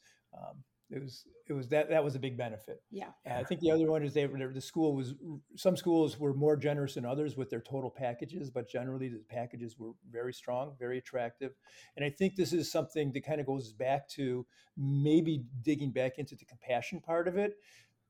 it 0.90 1.02
was 1.02 1.26
it 1.50 1.54
was 1.54 1.68
that 1.70 1.90
that 1.90 2.04
was 2.04 2.16
a 2.16 2.20
big 2.20 2.38
benefit. 2.38 2.82
Yeah. 2.92 3.10
Uh, 3.30 3.36
I 3.36 3.44
think 3.44 3.62
the 3.62 3.72
other 3.72 3.90
one 3.90 4.04
is 4.04 4.14
they 4.14 4.26
were 4.26 4.54
the 4.54 4.62
school 4.62 4.96
was 4.96 5.16
some 5.56 5.76
schools 5.76 6.20
were 6.20 6.34
more 6.34 6.56
generous 6.56 6.96
than 6.96 7.06
others 7.06 7.36
with 7.36 7.50
their 7.50 7.62
total 7.62 7.90
packages, 7.90 8.50
but 8.50 8.70
generally 8.70 9.10
the 9.10 9.22
packages 9.30 9.78
were 9.78 9.92
very 10.10 10.34
strong, 10.34 10.76
very 10.80 10.98
attractive. 10.98 11.54
And 11.96 12.06
I 12.06 12.10
think 12.10 12.36
this 12.36 12.54
is 12.54 12.72
something 12.72 13.12
that 13.14 13.26
kind 13.26 13.42
of 13.42 13.48
goes 13.48 13.74
back 13.74 14.08
to 14.12 14.46
maybe 14.78 15.44
digging 15.62 15.92
back 15.92 16.20
into 16.20 16.36
the 16.36 16.46
compassion 16.46 17.02
part 17.02 17.28
of 17.28 17.38
it. 17.38 17.56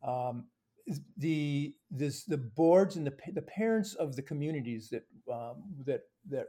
Um, 0.04 0.46
the 1.18 1.74
this 1.92 2.24
the 2.26 2.38
boards 2.38 2.96
and 2.96 3.06
the 3.08 3.14
the 3.34 3.42
parents 3.42 3.96
of 3.96 4.16
the 4.16 4.22
communities 4.22 4.90
that 4.90 5.04
um, 5.32 5.64
that 5.86 6.02
that 6.30 6.48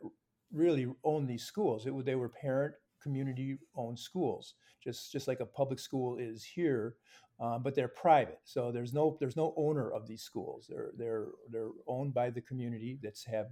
really 0.52 0.86
own 1.04 1.26
these 1.26 1.44
schools. 1.44 1.86
It, 1.86 2.04
they 2.04 2.14
were 2.14 2.28
parent 2.28 2.74
community 3.02 3.58
owned 3.76 3.98
schools, 3.98 4.54
just 4.82 5.12
just 5.12 5.28
like 5.28 5.40
a 5.40 5.46
public 5.46 5.78
school 5.78 6.18
is 6.18 6.44
here 6.44 6.96
um, 7.40 7.62
but 7.62 7.74
they're 7.74 7.88
private. 7.88 8.40
So 8.44 8.72
there's 8.72 8.92
no 8.92 9.16
there's 9.20 9.36
no 9.36 9.54
owner 9.56 9.90
of 9.92 10.06
these 10.06 10.22
schools. 10.22 10.66
They're 10.68 10.90
they're 10.96 11.26
they're 11.50 11.70
owned 11.86 12.14
by 12.14 12.30
the 12.30 12.40
community 12.40 12.98
that's 13.02 13.24
have 13.24 13.46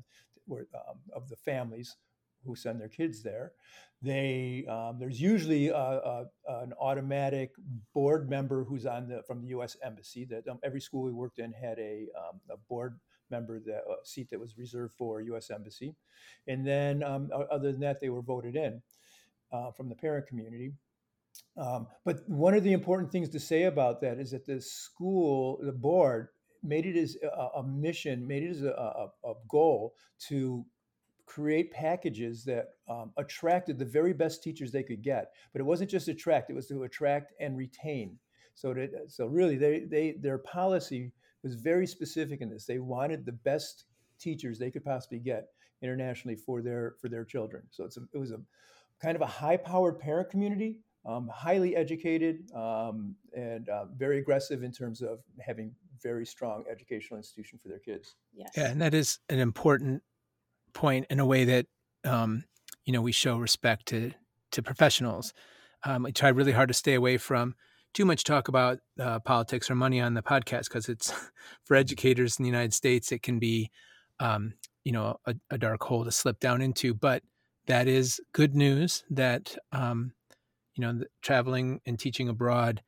where, 0.46 0.66
um, 0.74 0.98
of 1.14 1.28
the 1.28 1.36
families 1.36 1.96
who 2.44 2.54
send 2.56 2.80
their 2.80 2.88
kids 2.88 3.22
there. 3.22 3.52
They 4.02 4.66
um, 4.68 4.98
there's 4.98 5.20
usually 5.20 5.68
a, 5.68 5.74
a, 5.76 6.26
an 6.48 6.72
automatic 6.80 7.52
board 7.94 8.28
member 8.28 8.64
who's 8.64 8.86
on 8.86 9.08
the 9.08 9.22
from 9.26 9.40
the 9.40 9.48
U.S. 9.48 9.76
embassy. 9.84 10.24
That 10.24 10.48
um, 10.48 10.58
every 10.64 10.80
school 10.80 11.02
we 11.04 11.12
worked 11.12 11.38
in 11.38 11.52
had 11.52 11.78
a 11.78 12.06
um, 12.18 12.40
a 12.50 12.56
board 12.68 12.98
member 13.30 13.60
that 13.60 13.82
a 13.88 14.04
seat 14.04 14.30
that 14.30 14.40
was 14.40 14.58
reserved 14.58 14.94
for 14.94 15.20
U.S. 15.20 15.50
embassy, 15.50 15.94
and 16.48 16.66
then 16.66 17.04
um, 17.04 17.30
other 17.50 17.70
than 17.70 17.80
that, 17.80 18.00
they 18.00 18.08
were 18.08 18.22
voted 18.22 18.56
in 18.56 18.82
uh, 19.52 19.70
from 19.72 19.88
the 19.88 19.94
parent 19.94 20.26
community. 20.26 20.72
Um, 21.56 21.86
but 22.04 22.20
one 22.28 22.54
of 22.54 22.64
the 22.64 22.72
important 22.72 23.10
things 23.10 23.28
to 23.30 23.40
say 23.40 23.64
about 23.64 24.00
that 24.02 24.18
is 24.18 24.30
that 24.30 24.46
the 24.46 24.60
school, 24.60 25.58
the 25.62 25.72
board, 25.72 26.28
made 26.62 26.86
it 26.86 26.96
as 26.96 27.16
a, 27.22 27.58
a 27.58 27.62
mission, 27.62 28.26
made 28.26 28.42
it 28.42 28.50
as 28.50 28.62
a, 28.62 28.70
a, 28.70 29.08
a 29.24 29.34
goal 29.48 29.94
to 30.28 30.64
create 31.26 31.72
packages 31.72 32.44
that 32.44 32.68
um, 32.88 33.12
attracted 33.16 33.78
the 33.78 33.84
very 33.84 34.12
best 34.12 34.42
teachers 34.42 34.70
they 34.70 34.82
could 34.82 35.02
get. 35.02 35.32
But 35.52 35.60
it 35.60 35.64
wasn't 35.64 35.90
just 35.90 36.08
attract; 36.08 36.50
it 36.50 36.54
was 36.54 36.66
to 36.68 36.82
attract 36.84 37.32
and 37.40 37.56
retain. 37.56 38.18
So 38.54 38.74
so 39.08 39.26
really, 39.26 39.56
they 39.56 39.80
they 39.80 40.16
their 40.20 40.38
policy 40.38 41.12
was 41.42 41.54
very 41.54 41.86
specific 41.86 42.40
in 42.40 42.50
this. 42.50 42.64
They 42.64 42.78
wanted 42.78 43.24
the 43.24 43.32
best 43.32 43.84
teachers 44.18 44.58
they 44.58 44.70
could 44.70 44.84
possibly 44.84 45.18
get 45.18 45.48
internationally 45.82 46.36
for 46.36 46.62
their 46.62 46.94
for 47.00 47.08
their 47.08 47.24
children. 47.24 47.64
So 47.70 47.84
it's 47.84 47.96
a, 47.96 48.02
it 48.14 48.18
was 48.18 48.30
a 48.30 48.40
kind 49.02 49.16
of 49.16 49.22
a 49.22 49.26
high-powered 49.26 49.98
parent 49.98 50.30
community, 50.30 50.80
um, 51.04 51.28
highly 51.32 51.76
educated, 51.76 52.50
um, 52.54 53.14
and 53.34 53.68
uh, 53.68 53.84
very 53.96 54.18
aggressive 54.18 54.62
in 54.62 54.72
terms 54.72 55.02
of 55.02 55.20
having 55.40 55.72
very 56.02 56.26
strong 56.26 56.64
educational 56.70 57.18
institution 57.18 57.58
for 57.62 57.68
their 57.68 57.78
kids. 57.78 58.16
Yes. 58.34 58.50
Yeah, 58.56 58.70
and 58.70 58.80
that 58.80 58.94
is 58.94 59.18
an 59.28 59.38
important 59.38 60.02
point 60.72 61.06
in 61.10 61.20
a 61.20 61.26
way 61.26 61.44
that 61.44 61.66
um, 62.04 62.44
you 62.84 62.92
know 62.92 63.00
we 63.00 63.12
show 63.12 63.38
respect 63.38 63.86
to 63.86 64.12
to 64.52 64.62
professionals. 64.62 65.32
Um, 65.84 66.06
I 66.06 66.10
try 66.10 66.28
really 66.28 66.52
hard 66.52 66.68
to 66.68 66.74
stay 66.74 66.94
away 66.94 67.16
from 67.16 67.54
too 67.94 68.04
much 68.04 68.24
talk 68.24 68.48
about 68.48 68.78
uh, 69.00 69.18
politics 69.20 69.70
or 69.70 69.74
money 69.74 70.00
on 70.00 70.14
the 70.14 70.22
podcast 70.22 70.64
because 70.64 70.88
it's 70.88 71.12
for 71.64 71.76
educators 71.76 72.38
in 72.38 72.42
the 72.42 72.50
United 72.50 72.74
States 72.74 73.10
it 73.10 73.22
can 73.22 73.38
be 73.38 73.70
um, 74.20 74.54
you 74.84 74.92
know 74.92 75.18
a, 75.26 75.34
a, 75.50 75.58
dark 75.58 75.82
hole 75.82 76.04
to 76.04 76.12
slip 76.12 76.40
down 76.40 76.62
into. 76.62 76.94
But 76.94 77.22
that 77.66 77.88
is 77.88 78.20
good 78.32 78.54
news 78.54 79.04
that 79.10 79.56
um, 79.72 80.12
you 80.74 80.82
know 80.82 81.00
traveling 81.22 81.80
and 81.86 81.98
teaching 81.98 82.28
abroad 82.28 82.82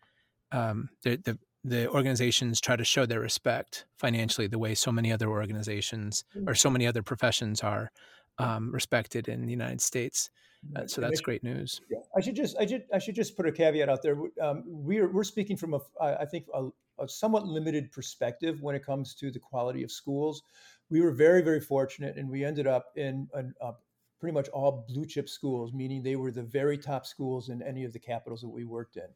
um, 0.52 0.88
the, 1.02 1.16
the 1.16 1.38
the 1.64 1.88
organizations 1.88 2.61
try 2.61 2.76
to 2.76 2.85
show 2.85 3.04
their 3.04 3.20
respect 3.20 3.85
financially 3.97 4.47
the 4.47 4.58
way 4.58 4.75
so 4.75 4.92
many 4.92 5.12
other 5.12 5.28
organizations 5.28 6.25
or 6.47 6.54
so 6.54 6.70
many 6.70 6.87
other 6.87 7.02
professions 7.02 7.62
are 7.62 7.90
um, 8.38 8.70
respected 8.73 9.28
in 9.28 9.44
the 9.44 9.50
United 9.50 9.80
States. 9.80 10.30
Uh, 10.75 10.87
so 10.87 11.00
that's 11.00 11.20
great 11.20 11.42
news. 11.44 11.80
Yeah. 11.90 11.99
I 12.16 12.20
should 12.20 12.35
just 12.35 12.56
I 12.58 12.66
should 12.66 12.85
I 12.92 12.99
should 12.99 13.14
just 13.14 13.37
put 13.37 13.47
a 13.47 13.52
caveat 13.52 13.88
out 13.88 14.02
there. 14.02 14.16
Um, 14.40 14.64
we're 14.66 15.08
we're 15.08 15.25
speaking 15.25 15.56
from 15.56 15.75
a 15.75 15.80
I 16.00 16.25
think 16.25 16.47
a, 16.52 16.68
a, 16.99 17.08
somewhat 17.08 17.47
limited 17.47 17.92
perspective 17.92 18.61
when 18.61 18.75
it 18.75 18.85
comes 18.85 19.14
to 19.16 19.30
the 19.30 19.38
quality 19.38 19.85
of 19.85 19.92
schools. 19.92 20.42
We 20.90 21.00
were 21.00 21.12
very 21.12 21.42
very 21.42 21.61
fortunate, 21.61 22.16
and 22.16 22.28
we 22.28 22.44
ended 22.44 22.66
up 22.66 22.87
in 22.97 23.28
an, 23.35 23.54
uh, 23.61 23.73
pretty 24.19 24.35
much 24.35 24.49
all 24.49 24.85
blue 24.89 25.07
chip 25.07 25.29
schools, 25.29 25.73
meaning 25.73 26.03
they 26.03 26.17
were 26.17 26.31
the 26.31 26.43
very 26.43 26.79
top 26.79 27.07
schools 27.07 27.49
in 27.49 27.63
any 27.63 27.85
of 27.85 27.93
the 27.93 27.99
capitals 27.99 28.41
that 28.41 28.49
we 28.49 28.65
worked 28.65 28.97
in. 28.97 29.09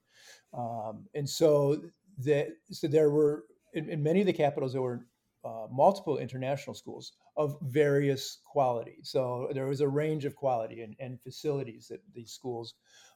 Um, 0.53 1.07
and 1.15 1.29
so 1.29 1.83
that 2.19 2.49
so 2.71 2.87
there 2.87 3.11
were 3.11 3.45
in, 3.75 3.89
in 3.89 4.03
many 4.03 4.21
of 4.21 4.27
the 4.27 4.33
capitals 4.33 4.73
there 4.73 4.83
were 4.83 5.07
uh, 5.45 5.67
multiple 5.73 6.19
international 6.19 6.75
schools 6.75 7.15
of 7.37 7.59
various 7.63 8.39
quality. 8.45 8.99
So 9.03 9.51
there 9.53 9.67
was 9.67 9.81
a 9.81 9.89
range 9.89 10.25
of 10.25 10.37
quality 10.37 10.83
and, 10.83 10.95
and 11.01 11.21
facilities 11.21 11.89
that 11.89 12.01
these 12.15 12.31
schools, 12.31 12.75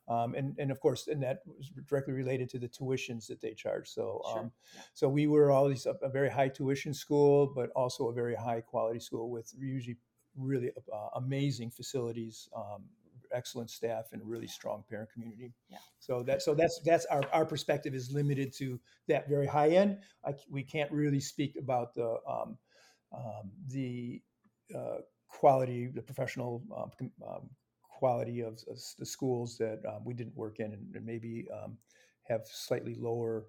um, 0.09 0.35
and 0.35 0.57
and 0.59 0.73
of 0.73 0.81
course, 0.81 1.07
and 1.07 1.23
that 1.23 1.40
was 1.47 1.71
directly 1.88 2.14
related 2.14 2.49
to 2.50 2.59
the 2.59 2.69
tuitions 2.69 3.26
that 3.28 3.40
they 3.40 3.55
charge. 3.55 3.88
So 3.88 4.23
sure. 4.31 4.40
um, 4.40 4.52
so 4.95 5.09
we 5.09 5.26
were 5.28 5.52
always 5.52 5.87
a, 5.87 5.95
a, 6.02 6.09
very 6.09 6.31
high 6.31 6.49
tuition 6.49 6.95
school, 6.95 7.52
but 7.55 7.71
also 7.76 8.09
a 8.09 8.12
very 8.12 8.35
high 8.35 8.61
quality 8.61 9.00
school 9.00 9.31
with 9.31 9.52
usually 9.57 9.97
really 10.37 10.71
uh, 10.93 11.09
amazing 11.16 11.71
facilities, 11.71 12.49
um, 12.55 12.85
excellent 13.33 13.71
staff 13.71 14.07
and 14.12 14.23
a 14.23 14.25
really 14.25 14.47
strong 14.47 14.85
parent 14.88 15.11
community. 15.12 15.52
Yeah. 15.69 15.78
So 15.99 16.23
that 16.25 16.43
so 16.43 16.55
that's 16.55 16.81
that's 16.85 17.07
our, 17.07 17.23
our 17.33 17.45
perspective 17.45 17.95
is 17.95 18.12
limited 18.12 18.52
to 18.59 18.78
that 19.09 19.28
very 19.28 19.47
high 19.47 19.71
end. 19.71 19.99
I, 20.25 20.35
we 20.50 20.62
can't 20.62 20.90
really 20.93 21.21
speak 21.21 21.57
about 21.59 21.95
the 21.95 22.19
um, 22.28 22.59
um, 23.14 23.50
the 23.69 24.21
uh, 24.75 24.99
quality, 25.28 25.88
the 25.88 26.02
professional 26.02 26.62
um, 26.76 27.11
um 27.26 27.50
quality 27.99 28.40
of, 28.43 28.62
of, 28.71 28.78
the 28.99 29.07
schools 29.07 29.57
that 29.57 29.81
um, 29.88 30.05
we 30.05 30.12
didn't 30.12 30.37
work 30.37 30.61
in, 30.61 30.66
and, 30.66 30.95
and 30.95 31.07
maybe 31.07 31.47
um, 31.50 31.78
have 32.25 32.43
slightly 32.45 32.95
lower 32.95 33.47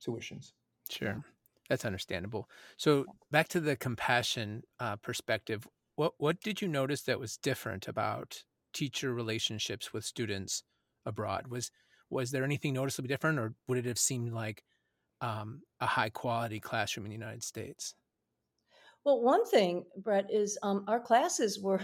tuitions. 0.00 0.52
Sure. 0.88 1.24
That's 1.68 1.84
understandable. 1.84 2.48
So 2.76 3.04
back 3.30 3.48
to 3.48 3.60
the 3.60 3.76
compassion 3.76 4.62
uh, 4.80 4.96
perspective, 4.96 5.66
what 5.98 6.12
what 6.18 6.40
did 6.40 6.62
you 6.62 6.68
notice 6.68 7.02
that 7.02 7.18
was 7.18 7.36
different 7.36 7.88
about 7.88 8.44
teacher 8.72 9.12
relationships 9.12 9.92
with 9.92 10.04
students 10.04 10.62
abroad? 11.04 11.48
Was 11.48 11.72
was 12.08 12.30
there 12.30 12.44
anything 12.44 12.74
noticeably 12.74 13.08
different, 13.08 13.40
or 13.40 13.54
would 13.66 13.78
it 13.78 13.84
have 13.84 13.98
seemed 13.98 14.32
like 14.32 14.62
um, 15.20 15.62
a 15.80 15.86
high 15.86 16.08
quality 16.08 16.60
classroom 16.60 17.04
in 17.04 17.10
the 17.10 17.16
United 17.16 17.42
States? 17.42 17.96
Well, 19.04 19.22
one 19.22 19.44
thing, 19.44 19.86
Brett, 19.96 20.30
is 20.30 20.56
um, 20.62 20.84
our 20.86 21.00
classes 21.00 21.58
were 21.60 21.80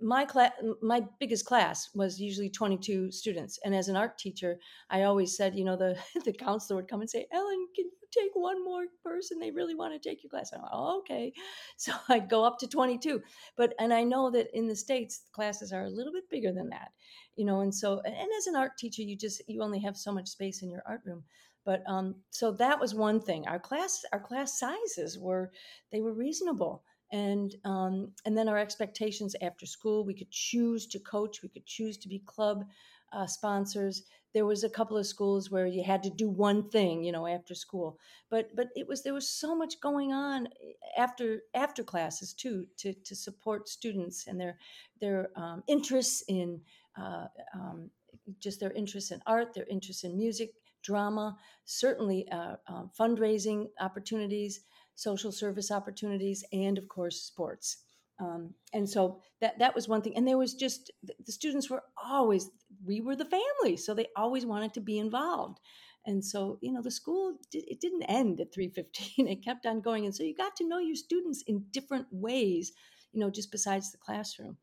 my 0.00 0.24
class. 0.24 0.52
My 0.80 1.02
biggest 1.18 1.44
class 1.44 1.90
was 1.94 2.20
usually 2.20 2.50
22 2.50 3.10
students, 3.10 3.58
and 3.64 3.74
as 3.74 3.88
an 3.88 3.96
art 3.96 4.18
teacher, 4.18 4.58
I 4.90 5.02
always 5.02 5.36
said, 5.36 5.56
you 5.56 5.64
know, 5.64 5.76
the 5.76 5.98
the 6.24 6.32
counselor 6.32 6.76
would 6.76 6.88
come 6.88 7.00
and 7.00 7.10
say, 7.10 7.26
"Ellen, 7.32 7.66
can 7.74 7.86
you 7.86 7.92
take 8.12 8.30
one 8.34 8.64
more 8.64 8.84
person? 9.02 9.38
They 9.38 9.50
really 9.50 9.74
want 9.74 10.00
to 10.00 10.08
take 10.08 10.22
your 10.22 10.30
class." 10.30 10.52
I'm 10.52 10.62
like, 10.62 10.70
oh, 10.72 10.98
okay, 11.00 11.32
so 11.76 11.92
I'd 12.08 12.28
go 12.28 12.44
up 12.44 12.58
to 12.58 12.68
22. 12.68 13.20
But 13.56 13.74
and 13.78 13.92
I 13.92 14.04
know 14.04 14.30
that 14.30 14.48
in 14.52 14.68
the 14.68 14.76
states, 14.76 15.22
classes 15.32 15.72
are 15.72 15.84
a 15.84 15.90
little 15.90 16.12
bit 16.12 16.30
bigger 16.30 16.52
than 16.52 16.68
that, 16.70 16.90
you 17.36 17.44
know. 17.44 17.60
And 17.60 17.74
so, 17.74 18.00
and 18.04 18.28
as 18.38 18.46
an 18.46 18.56
art 18.56 18.72
teacher, 18.78 19.02
you 19.02 19.16
just 19.16 19.42
you 19.48 19.62
only 19.62 19.80
have 19.80 19.96
so 19.96 20.12
much 20.12 20.28
space 20.28 20.62
in 20.62 20.70
your 20.70 20.82
art 20.86 21.00
room. 21.04 21.24
But 21.64 21.82
um, 21.86 22.14
so 22.30 22.52
that 22.52 22.80
was 22.80 22.94
one 22.94 23.20
thing. 23.20 23.46
Our 23.46 23.58
class, 23.58 24.02
our 24.12 24.20
class 24.20 24.58
sizes 24.58 25.18
were 25.18 25.50
they 25.92 26.00
were 26.00 26.14
reasonable, 26.14 26.82
and 27.12 27.54
um, 27.64 28.12
and 28.24 28.36
then 28.36 28.48
our 28.48 28.58
expectations 28.58 29.34
after 29.40 29.66
school. 29.66 30.04
We 30.04 30.14
could 30.14 30.30
choose 30.30 30.86
to 30.88 30.98
coach. 30.98 31.42
We 31.42 31.48
could 31.48 31.66
choose 31.66 31.96
to 31.98 32.08
be 32.08 32.22
club 32.26 32.64
uh, 33.12 33.26
sponsors. 33.26 34.02
There 34.34 34.44
was 34.46 34.62
a 34.62 34.68
couple 34.68 34.98
of 34.98 35.06
schools 35.06 35.50
where 35.50 35.66
you 35.66 35.82
had 35.82 36.02
to 36.02 36.10
do 36.10 36.28
one 36.28 36.68
thing, 36.68 37.02
you 37.02 37.12
know, 37.12 37.26
after 37.26 37.54
school. 37.54 37.98
But 38.30 38.54
but 38.54 38.68
it 38.76 38.86
was 38.86 39.02
there 39.02 39.14
was 39.14 39.28
so 39.28 39.54
much 39.54 39.80
going 39.80 40.12
on 40.12 40.46
eh, 40.46 40.72
after 40.96 41.42
after 41.54 41.82
classes 41.82 42.34
too 42.34 42.66
to 42.78 42.92
to 42.92 43.16
support 43.16 43.68
students 43.68 44.26
and 44.26 44.38
their 44.40 44.58
their 45.00 45.30
um, 45.36 45.62
interests 45.66 46.22
in 46.28 46.60
uh, 46.98 47.26
um, 47.54 47.90
just 48.38 48.60
their 48.60 48.72
interests 48.72 49.10
in 49.10 49.20
art, 49.26 49.54
their 49.54 49.66
interests 49.70 50.04
in 50.04 50.16
music, 50.16 50.50
drama, 50.82 51.36
certainly 51.64 52.28
uh, 52.30 52.56
uh, 52.66 52.84
fundraising 52.98 53.68
opportunities, 53.80 54.60
social 54.98 55.30
service 55.30 55.70
opportunities, 55.70 56.44
and 56.52 56.76
of 56.76 56.88
course, 56.88 57.22
sports. 57.22 57.84
Um, 58.20 58.54
and 58.72 58.88
so 58.88 59.20
that 59.40 59.58
that 59.60 59.74
was 59.74 59.86
one 59.86 60.02
thing. 60.02 60.16
And 60.16 60.26
there 60.26 60.38
was 60.38 60.54
just 60.54 60.90
the 61.24 61.32
students 61.32 61.70
were 61.70 61.84
always 62.04 62.50
we 62.84 63.00
were 63.00 63.14
the 63.14 63.24
family, 63.24 63.76
so 63.76 63.94
they 63.94 64.06
always 64.16 64.44
wanted 64.44 64.74
to 64.74 64.80
be 64.80 64.98
involved. 64.98 65.60
And 66.04 66.24
so 66.24 66.58
you 66.60 66.72
know 66.72 66.82
the 66.82 66.90
school 66.90 67.36
it 67.52 67.80
didn't 67.80 68.02
end 68.04 68.40
at 68.40 68.52
three 68.52 68.68
fifteen; 68.68 69.28
it 69.28 69.44
kept 69.44 69.66
on 69.66 69.80
going. 69.80 70.04
And 70.04 70.14
so 70.14 70.24
you 70.24 70.34
got 70.34 70.56
to 70.56 70.68
know 70.68 70.78
your 70.78 70.96
students 70.96 71.44
in 71.46 71.66
different 71.70 72.06
ways, 72.10 72.72
you 73.12 73.20
know, 73.20 73.30
just 73.30 73.52
besides 73.52 73.92
the 73.92 73.98
classroom. 73.98 74.56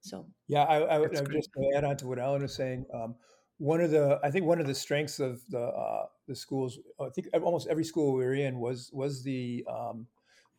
So 0.00 0.26
yeah, 0.48 0.64
I, 0.64 0.80
I 0.80 0.98
would 0.98 1.12
just 1.12 1.50
add 1.76 1.84
on 1.84 1.96
to 1.98 2.08
what 2.08 2.18
Ellen 2.18 2.42
was 2.42 2.56
saying. 2.56 2.86
Um, 2.92 3.14
one 3.62 3.80
of 3.80 3.92
the 3.92 4.18
I 4.24 4.30
think 4.32 4.44
one 4.44 4.60
of 4.60 4.66
the 4.66 4.74
strengths 4.74 5.20
of 5.20 5.40
the 5.48 5.60
uh, 5.60 6.06
the 6.26 6.34
schools 6.34 6.80
I 7.00 7.10
think 7.10 7.28
almost 7.44 7.68
every 7.68 7.84
school 7.84 8.12
we 8.12 8.24
were 8.24 8.34
in 8.34 8.58
was 8.58 8.90
was 8.92 9.22
the 9.22 9.64
um, 9.70 10.08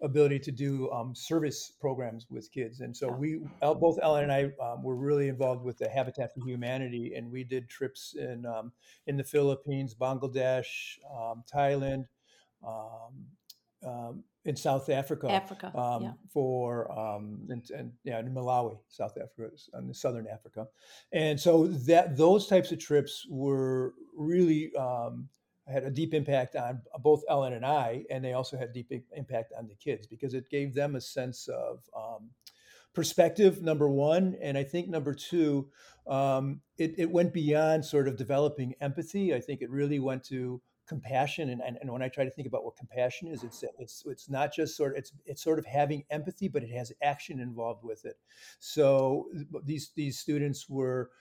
ability 0.02 0.40
to 0.40 0.52
do 0.52 0.90
um, 0.90 1.14
service 1.14 1.74
programs 1.82 2.28
with 2.30 2.50
kids 2.50 2.80
and 2.80 2.96
so 2.96 3.10
we 3.12 3.42
both 3.60 4.00
Ellen 4.02 4.24
and 4.24 4.32
I 4.32 4.44
um, 4.64 4.84
were 4.84 4.96
really 4.96 5.28
involved 5.28 5.66
with 5.66 5.78
the 5.78 5.90
Habitat 5.90 6.34
for 6.34 6.48
Humanity 6.48 7.14
and 7.18 7.30
we 7.30 7.44
did 7.44 7.68
trips 7.68 8.16
in 8.18 8.46
um, 8.46 8.72
in 9.08 9.18
the 9.18 9.24
Philippines, 9.26 9.94
Bangladesh, 9.94 10.98
um, 11.12 11.44
Thailand. 11.54 12.06
In 14.46 14.58
South 14.58 14.90
Africa, 14.90 15.32
Africa, 15.32 15.72
um, 15.78 16.04
yeah. 16.04 16.12
for 16.34 16.92
um, 16.92 17.40
and, 17.48 17.64
and, 17.72 17.94
yeah, 18.04 18.20
in 18.20 18.34
Malawi, 18.34 18.78
South 18.90 19.18
Africa, 19.18 19.56
in 19.80 19.94
southern 19.94 20.28
Africa, 20.28 20.68
and 21.14 21.40
so 21.40 21.68
that 21.68 22.18
those 22.18 22.48
types 22.48 22.74
of 22.74 22.80
trips 22.80 23.26
were 23.30 23.94
really 24.18 24.76
um, 24.76 25.30
had 25.68 25.84
a 25.84 25.90
deep 25.90 26.14
impact 26.14 26.56
on 26.56 26.82
both 27.00 27.24
Ellen 27.30 27.54
and 27.54 27.66
I, 27.66 28.04
and 28.10 28.24
they 28.24 28.34
also 28.34 28.58
had 28.58 28.74
deep 28.74 28.92
impact 29.16 29.54
on 29.58 29.68
the 29.68 29.76
kids 29.76 30.08
because 30.08 30.34
it 30.34 30.50
gave 30.50 30.74
them 30.74 30.96
a 30.96 31.02
sense 31.02 31.48
of 31.48 31.80
um, 31.96 32.30
perspective. 32.94 33.62
Number 33.62 33.90
one, 33.90 34.36
and 34.42 34.58
I 34.58 34.64
think 34.64 34.90
number 34.90 35.14
two, 35.14 35.70
um, 36.08 36.62
it, 36.78 36.96
it 36.98 37.10
went 37.10 37.34
beyond 37.34 37.86
sort 37.86 38.08
of 38.08 38.18
developing 38.18 38.76
empathy. 38.82 39.34
I 39.34 39.40
think 39.40 39.62
it 39.62 39.70
really 39.70 40.00
went 40.00 40.24
to 40.26 40.62
compassion 40.88 41.50
and, 41.50 41.62
and, 41.62 41.78
and 41.82 41.92
when 41.92 42.02
i 42.02 42.08
try 42.08 42.24
to 42.24 42.30
think 42.32 42.48
about 42.48 42.64
what 42.64 42.76
compassion 42.76 43.28
is 43.28 43.44
it's 43.44 43.64
it's 43.80 44.04
it's 44.06 44.30
not 44.30 44.54
just 44.54 44.76
sort 44.76 44.92
of 44.92 44.98
it's 44.98 45.14
it's 45.26 45.42
sort 45.42 45.58
of 45.58 45.66
having 45.66 46.04
empathy 46.10 46.48
but 46.48 46.64
it 46.64 46.70
has 46.70 46.92
action 47.02 47.40
involved 47.40 47.84
with 47.84 48.06
it 48.06 48.18
so 48.60 49.28
these 49.64 49.92
these 49.96 50.20
students 50.20 50.70
were 50.70 51.12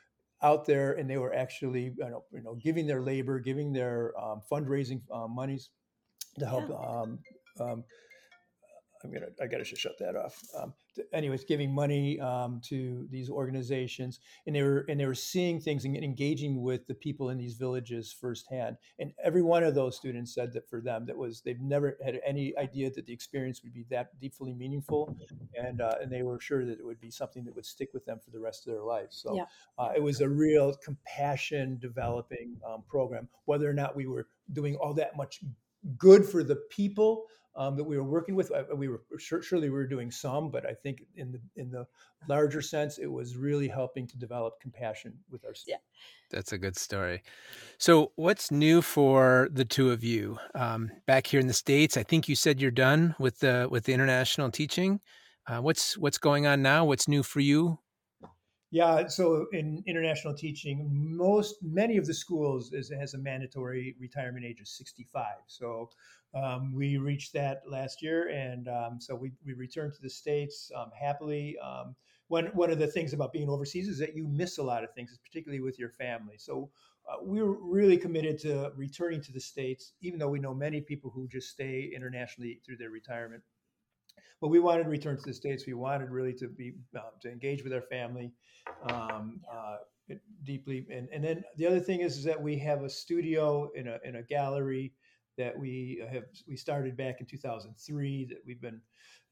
out 0.43 0.67
there 0.67 0.95
and 0.95 1.09
they 1.09 1.19
were 1.19 1.33
actually 1.33 1.95
you 1.97 2.11
know, 2.11 2.25
you 2.33 2.43
know 2.43 2.57
giving 2.57 2.87
their 2.87 3.01
labor 3.01 3.39
giving 3.39 3.73
their 3.73 4.13
um, 4.21 4.41
fundraising 4.51 5.01
uh, 5.13 5.29
monies 5.29 5.71
to 6.39 6.47
help 6.47 6.69
yeah. 6.69 6.77
um, 6.77 7.19
um, 7.61 7.85
I'm 9.05 9.13
gonna 9.13 9.27
I 9.41 9.47
gotta 9.47 9.65
just 9.65 9.83
shut 9.83 9.99
that 9.99 10.17
off. 10.17 10.43
Anyways, 11.13 11.45
giving 11.45 11.73
money 11.73 12.21
um, 12.21 12.61
to 12.65 13.07
these 13.11 13.31
organizations, 13.31 14.21
and 14.47 14.55
they 14.55 14.63
were 14.63 14.85
and 14.89 15.01
they 15.01 15.07
were 15.07 15.15
seeing 15.15 15.61
things 15.61 15.85
and 15.85 15.97
engaging 15.97 16.63
with 16.63 16.87
the 16.87 16.95
people 16.95 17.31
in 17.31 17.39
these 17.39 17.55
villages 17.55 18.13
firsthand. 18.13 18.77
And 18.99 19.13
every 19.23 19.43
one 19.43 19.65
of 19.65 19.75
those 19.75 19.97
students 19.97 20.35
said 20.35 20.53
that 20.53 20.69
for 20.69 20.81
them, 20.81 21.07
that 21.07 21.17
was 21.17 21.41
they've 21.41 21.61
never 21.61 21.97
had 22.05 22.21
any 22.27 22.57
idea 22.59 22.91
that 22.91 23.07
the 23.07 23.13
experience 23.13 23.63
would 23.63 23.73
be 23.73 23.87
that 23.91 24.19
deeply 24.21 24.53
meaningful, 24.53 25.17
and 25.57 25.81
uh, 25.81 25.95
and 26.01 26.11
they 26.11 26.23
were 26.23 26.41
sure 26.41 26.65
that 26.65 26.79
it 26.79 26.85
would 26.85 27.01
be 27.01 27.11
something 27.11 27.45
that 27.45 27.55
would 27.55 27.67
stick 27.67 27.91
with 27.95 28.05
them 28.05 28.19
for 28.23 28.31
the 28.31 28.41
rest 28.41 28.67
of 28.67 28.73
their 28.73 28.83
life. 28.83 29.09
So 29.11 29.35
yeah. 29.35 29.45
uh, 29.79 29.93
it 29.97 30.03
was 30.03 30.21
a 30.21 30.29
real 30.29 30.75
compassion 30.75 31.79
developing 31.81 32.57
um, 32.69 32.83
program. 32.89 33.29
Whether 33.47 33.69
or 33.69 33.75
not 33.75 33.97
we 33.97 34.07
were 34.07 34.27
doing 34.53 34.77
all 34.77 34.95
that 34.95 35.17
much 35.17 35.41
good 35.97 36.25
for 36.25 36.45
the 36.45 36.57
people 36.71 37.25
um, 37.55 37.77
that 37.77 37.85
we 37.85 37.97
were 37.97 38.05
working 38.05 38.35
with. 38.35 38.51
Uh, 38.51 38.65
we 38.75 38.89
were 38.89 39.03
surely 39.19 39.69
we 39.69 39.71
were 39.71 39.87
doing 39.87 40.11
some, 40.11 40.51
but 40.51 40.67
I 40.67 40.75
think 40.75 41.03
in 41.17 41.33
the 41.33 41.41
in 41.57 41.71
the 41.71 41.87
larger 42.29 42.63
sense, 42.63 42.99
it 42.99 43.07
was 43.07 43.37
really 43.37 43.69
helping 43.69 44.07
to 44.09 44.19
develop 44.19 44.61
compassion 44.61 45.15
with 45.31 45.45
our. 45.45 45.55
Yeah, 45.67 45.77
that's 46.31 46.53
a 46.53 46.59
good 46.59 46.77
story. 46.77 47.23
So, 47.79 48.13
what's 48.17 48.51
new 48.51 48.83
for 48.83 49.49
the 49.53 49.65
two 49.65 49.91
of 49.91 50.03
you 50.03 50.39
um, 50.55 50.91
back 51.07 51.27
here 51.27 51.41
in 51.41 51.47
the 51.47 51.53
states? 51.53 51.97
I 51.97 52.03
think 52.03 52.29
you 52.29 52.37
said 52.37 52.61
you're 52.61 52.71
done 52.71 53.15
with 53.19 53.41
the 53.41 53.69
with 53.71 53.85
the 53.85 53.93
international 53.93 54.51
teaching. 54.51 55.01
Uh, 55.47 55.59
what's 55.59 55.99
what's 55.99 56.19
going 56.19 56.47
on 56.47 56.63
now? 56.63 56.85
What's 56.85 57.09
new 57.09 57.23
for 57.23 57.41
you? 57.41 57.79
Yeah, 58.73 59.07
so 59.09 59.49
in 59.53 59.85
international 59.87 60.33
teaching, 60.33 60.89
most 60.91 61.57
many 61.63 61.99
of 61.99 62.07
the 62.07 62.15
schools 62.15 62.73
is, 62.73 62.91
has 62.91 63.13
a 63.13 63.19
mandatory 63.19 63.95
retirement 64.01 64.47
age 64.47 64.61
of 64.63 64.67
65. 64.67 65.27
So 65.47 65.91
um, 66.35 66.73
we 66.75 66.97
reached 66.97 67.35
that 67.35 67.61
last 67.69 68.01
year, 68.03 68.31
and 68.31 68.69
um, 68.69 68.99
so 68.99 69.15
we, 69.15 69.33
we 69.45 69.53
returned 69.53 69.93
to 69.93 70.01
the 70.01 70.09
states 70.09 70.71
um, 70.75 70.91
happily. 70.99 71.59
Um, 71.59 71.95
one 72.29 72.47
one 72.55 72.71
of 72.71 72.79
the 72.79 72.87
things 72.87 73.13
about 73.13 73.35
being 73.35 73.51
overseas 73.51 73.89
is 73.89 73.99
that 73.99 74.17
you 74.17 74.27
miss 74.27 74.57
a 74.57 74.63
lot 74.63 74.85
of 74.85 74.95
things, 74.95 75.19
particularly 75.23 75.61
with 75.61 75.79
your 75.79 75.91
family. 75.91 76.39
So 76.39 76.71
uh, 77.07 77.17
we're 77.21 77.53
really 77.61 77.99
committed 77.99 78.39
to 78.39 78.73
returning 78.75 79.21
to 79.21 79.33
the 79.33 79.41
states, 79.41 79.93
even 80.01 80.19
though 80.19 80.31
we 80.31 80.39
know 80.41 80.55
many 80.55 80.81
people 80.81 81.11
who 81.11 81.29
just 81.29 81.51
stay 81.51 81.93
internationally 81.95 82.59
through 82.65 82.79
their 82.79 82.89
retirement 82.91 83.43
but 84.43 84.49
we 84.49 84.59
wanted 84.59 84.83
to 84.83 84.91
return 84.91 85.17
to 85.17 85.23
the 85.25 85.33
states. 85.33 85.67
We 85.67 85.75
wanted 85.75 86.11
really 86.11 86.35
to 86.35 86.49
be 86.49 86.75
um, 86.97 87.13
to 87.23 87.31
engage 87.31 87.63
with 87.63 87.73
our 87.73 87.81
family 87.81 88.33
um, 88.91 89.41
uh, 89.51 89.77
deeply. 90.43 90.85
And 90.91 91.09
and 91.13 91.23
then 91.25 91.45
the 91.57 91.67
other 91.67 91.79
thing 91.79 92.01
is, 92.01 92.19
is 92.19 92.25
that 92.25 92.43
we 92.43 92.59
have 92.59 92.83
a 92.83 92.91
studio 92.91 93.71
in 93.77 93.87
a 93.87 93.99
in 94.05 94.17
a 94.17 94.23
gallery 94.23 94.93
that 95.39 95.57
we 95.57 96.05
have 96.13 96.25
we 96.49 96.57
started 96.57 96.97
back 96.97 97.21
in 97.21 97.27
2003 97.27 98.27
that 98.31 98.39
we've 98.45 98.61
been 98.61 98.81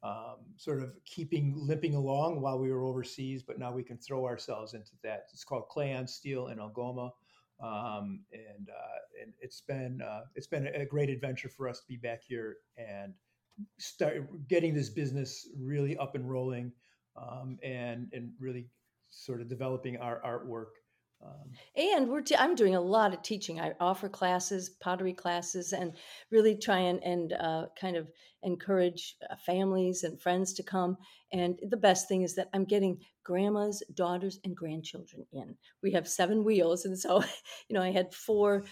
um, 0.05 0.37
sort 0.57 0.81
of 0.81 0.92
keeping 1.05 1.55
limping 1.57 1.96
along 1.96 2.40
while 2.40 2.61
we 2.61 2.70
were 2.70 2.85
overseas, 2.85 3.42
but 3.42 3.59
now 3.59 3.73
we 3.73 3.83
can 3.83 3.99
throw 3.99 4.25
ourselves 4.25 4.75
into 4.75 4.92
that. 5.03 5.27
It's 5.33 5.44
called 5.44 5.68
Clay 5.68 5.92
on 5.92 6.07
Steel 6.07 6.46
in 6.49 6.61
Algoma. 6.61 7.11
Um, 7.61 8.20
and 8.33 8.70
uh, 8.70 9.23
and 9.23 9.33
it's 9.40 9.61
been 9.61 10.01
uh, 10.01 10.20
it's 10.37 10.46
been 10.46 10.68
a 10.68 10.87
great 10.87 11.11
adventure 11.11 11.49
for 11.49 11.68
us 11.68 11.81
to 11.81 11.88
be 11.88 11.96
back 11.96 12.23
here 12.23 12.59
and 12.79 13.12
start 13.79 14.49
getting 14.49 14.75
this 14.75 14.89
business 14.89 15.49
really 15.59 15.97
up 15.97 16.15
and 16.15 16.29
rolling 16.29 16.73
um, 17.17 17.59
and 17.63 18.09
and 18.13 18.33
really 18.39 18.67
sort 19.11 19.41
of 19.41 19.49
developing 19.49 19.97
our 19.99 20.21
artwork 20.25 20.81
um, 21.23 21.53
and 21.77 22.09
we're 22.09 22.23
I'm 22.39 22.55
doing 22.55 22.75
a 22.75 22.81
lot 22.81 23.13
of 23.13 23.23
teaching. 23.23 23.61
I 23.61 23.73
offer 23.79 24.09
classes, 24.09 24.71
pottery 24.71 25.13
classes, 25.13 25.73
and 25.73 25.95
really 26.31 26.57
try 26.57 26.79
and, 26.79 27.03
and 27.05 27.33
uh, 27.35 27.67
kind 27.79 27.97
of 27.97 28.09
encourage 28.43 29.17
uh, 29.29 29.37
families 29.37 30.03
and 30.03 30.21
friends 30.21 30.55
to 30.55 30.63
come. 30.63 30.97
And 31.33 31.59
the 31.69 31.77
best 31.77 32.09
thing 32.09 32.23
is 32.23 32.35
that 32.37 32.49
I'm 32.55 32.65
getting 32.65 33.01
grandmas, 33.23 33.83
daughters, 33.93 34.41
and 34.45 34.57
grandchildren 34.57 35.27
in. 35.33 35.57
We 35.83 35.93
have 35.93 36.09
seven 36.09 36.43
wheels, 36.43 36.87
and 36.87 36.99
so 36.99 37.23
you 37.69 37.75
know 37.75 37.83
I 37.83 37.91
had 37.91 38.15
four, 38.15 38.65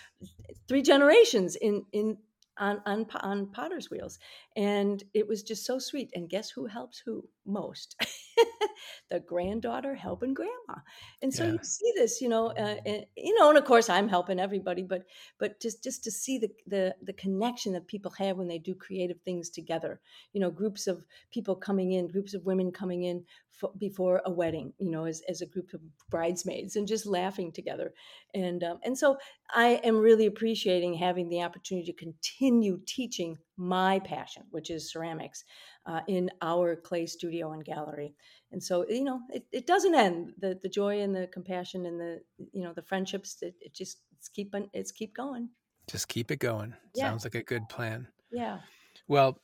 three 0.69 0.83
generations 0.83 1.57
in 1.57 1.85
in 1.93 2.17
on, 2.59 2.81
on, 2.87 3.07
on 3.21 3.47
potter's 3.49 3.90
wheels. 3.90 4.18
And 4.57 5.03
it 5.14 5.27
was 5.27 5.42
just 5.42 5.64
so 5.66 5.79
sweet. 5.79 6.11
And 6.14 6.29
guess 6.29 6.51
who 6.51 6.66
helps 6.66 6.99
who 6.99 7.29
most 7.48 7.96
the 9.11 9.20
granddaughter 9.20 9.94
helping 9.94 10.34
grandma 10.34 10.80
and 11.22 11.32
so 11.32 11.44
yeah. 11.44 11.52
you 11.52 11.58
see 11.62 11.92
this 11.96 12.20
you 12.20 12.28
know 12.28 12.48
uh, 12.48 12.76
and, 12.84 13.06
you 13.16 13.34
know 13.38 13.48
and 13.48 13.58
of 13.58 13.64
course 13.64 13.88
i'm 13.88 14.08
helping 14.08 14.38
everybody 14.38 14.82
but 14.82 15.02
but 15.38 15.61
just 15.61 15.82
just 15.82 16.04
to 16.04 16.11
see 16.11 16.38
the, 16.38 16.50
the 16.66 16.94
the 17.02 17.12
connection 17.14 17.72
that 17.72 17.87
people 17.87 18.12
have 18.18 18.37
when 18.37 18.48
they 18.48 18.58
do 18.58 18.74
creative 18.74 19.20
things 19.24 19.48
together 19.48 20.00
you 20.32 20.40
know 20.40 20.50
groups 20.50 20.87
of 20.87 21.04
people 21.32 21.56
coming 21.56 21.92
in 21.92 22.06
groups 22.06 22.34
of 22.34 22.44
women 22.44 22.70
coming 22.70 23.04
in 23.04 23.24
for, 23.50 23.72
before 23.78 24.22
a 24.24 24.30
wedding 24.30 24.72
you 24.78 24.90
know 24.90 25.04
as, 25.04 25.22
as 25.28 25.40
a 25.40 25.46
group 25.46 25.72
of 25.74 25.80
bridesmaids 26.11 26.76
and 26.76 26.87
just 26.87 27.06
laughing 27.06 27.50
together 27.50 27.92
and 28.34 28.62
um, 28.62 28.78
and 28.84 28.96
so 28.96 29.16
i 29.54 29.80
am 29.84 29.96
really 29.96 30.26
appreciating 30.26 30.94
having 30.94 31.28
the 31.28 31.42
opportunity 31.42 31.90
to 31.90 31.98
continue 31.98 32.78
teaching 32.87 33.38
my 33.59 33.99
passion, 33.99 34.44
which 34.51 34.71
is 34.71 34.90
ceramics, 34.90 35.44
uh, 35.87 36.01
in 36.07 36.31
our 36.40 36.77
clay 36.77 37.07
studio 37.07 37.53
and 37.53 37.64
gallery. 37.64 38.14
And 38.53 38.62
so, 38.62 38.87
you 38.88 39.05
know, 39.05 39.21
it, 39.31 39.44
it 39.53 39.66
doesn't 39.66 39.94
end. 39.94 40.33
The 40.38 40.59
the 40.62 40.68
joy 40.68 41.03
and 41.03 41.14
the 41.14 41.27
compassion 41.27 41.85
and 41.87 42.01
the 42.01 42.21
you 42.53 42.62
know 42.62 42.73
the 42.73 42.83
friendships. 42.83 43.42
It, 43.42 43.55
it 43.61 43.75
just 43.75 43.99
it's 44.16 44.29
keep 44.29 44.55
it's 44.73 44.92
keep 44.92 45.14
going. 45.14 45.51
Just 45.90 46.09
keep 46.09 46.31
it 46.31 46.38
going. 46.38 46.75
Yeah. 46.94 47.05
Sounds 47.05 47.25
like 47.25 47.35
a 47.35 47.42
good 47.42 47.68
plan. 47.68 48.09
Yeah. 48.31 48.61
Well, 49.09 49.38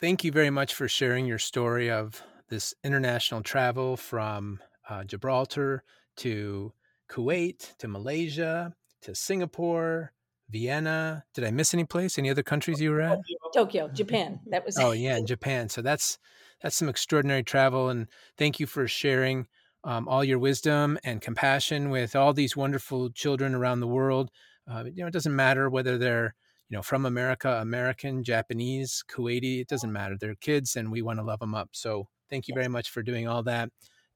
thank 0.00 0.24
you 0.24 0.32
very 0.32 0.50
much 0.50 0.74
for 0.74 0.88
sharing 0.88 1.26
your 1.26 1.38
story 1.38 1.90
of 1.90 2.22
this 2.48 2.74
international 2.84 3.42
travel 3.42 3.96
from 3.96 4.60
uh, 4.88 5.04
Gibraltar 5.04 5.82
to 6.18 6.72
Kuwait 7.10 7.76
to 7.78 7.88
Malaysia 7.88 8.74
to 9.02 9.14
Singapore 9.14 10.12
Vienna. 10.50 11.24
Did 11.34 11.44
I 11.44 11.50
miss 11.50 11.74
any 11.74 11.84
place? 11.84 12.18
Any 12.18 12.30
other 12.30 12.42
countries 12.42 12.80
you 12.80 12.90
were 12.90 13.00
at? 13.00 13.18
Tokyo, 13.54 13.88
Japan. 13.88 14.40
That 14.46 14.64
was. 14.64 14.78
oh 14.78 14.92
yeah, 14.92 15.16
in 15.16 15.26
Japan. 15.26 15.68
So 15.68 15.82
that's 15.82 16.18
that's 16.62 16.76
some 16.76 16.88
extraordinary 16.88 17.42
travel, 17.42 17.88
and 17.88 18.06
thank 18.36 18.58
you 18.60 18.66
for 18.66 18.88
sharing 18.88 19.46
um, 19.84 20.08
all 20.08 20.24
your 20.24 20.38
wisdom 20.38 20.98
and 21.04 21.20
compassion 21.20 21.90
with 21.90 22.16
all 22.16 22.32
these 22.32 22.56
wonderful 22.56 23.10
children 23.10 23.54
around 23.54 23.80
the 23.80 23.86
world. 23.86 24.30
Uh, 24.70 24.84
you 24.84 25.02
know, 25.02 25.06
it 25.06 25.12
doesn't 25.12 25.34
matter 25.34 25.70
whether 25.70 25.98
they're 25.98 26.34
you 26.68 26.76
know 26.76 26.82
from 26.82 27.06
America, 27.06 27.58
American, 27.60 28.24
Japanese, 28.24 29.04
Kuwaiti. 29.10 29.60
It 29.60 29.68
doesn't 29.68 29.92
matter. 29.92 30.16
They're 30.18 30.34
kids, 30.34 30.76
and 30.76 30.90
we 30.90 31.02
want 31.02 31.18
to 31.18 31.24
love 31.24 31.40
them 31.40 31.54
up. 31.54 31.70
So 31.72 32.08
thank 32.30 32.48
you 32.48 32.54
very 32.54 32.68
much 32.68 32.90
for 32.90 33.02
doing 33.02 33.28
all 33.28 33.42
that. 33.44 33.70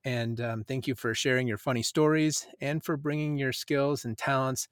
And 0.04 0.40
um, 0.40 0.64
thank 0.64 0.88
you 0.88 0.94
for 0.94 1.14
sharing 1.14 1.46
your 1.46 1.58
funny 1.58 1.82
stories 1.82 2.46
and 2.60 2.82
for 2.82 2.96
bringing 2.96 3.36
your 3.36 3.52
skills 3.52 4.04
and 4.04 4.18
talents 4.18 4.66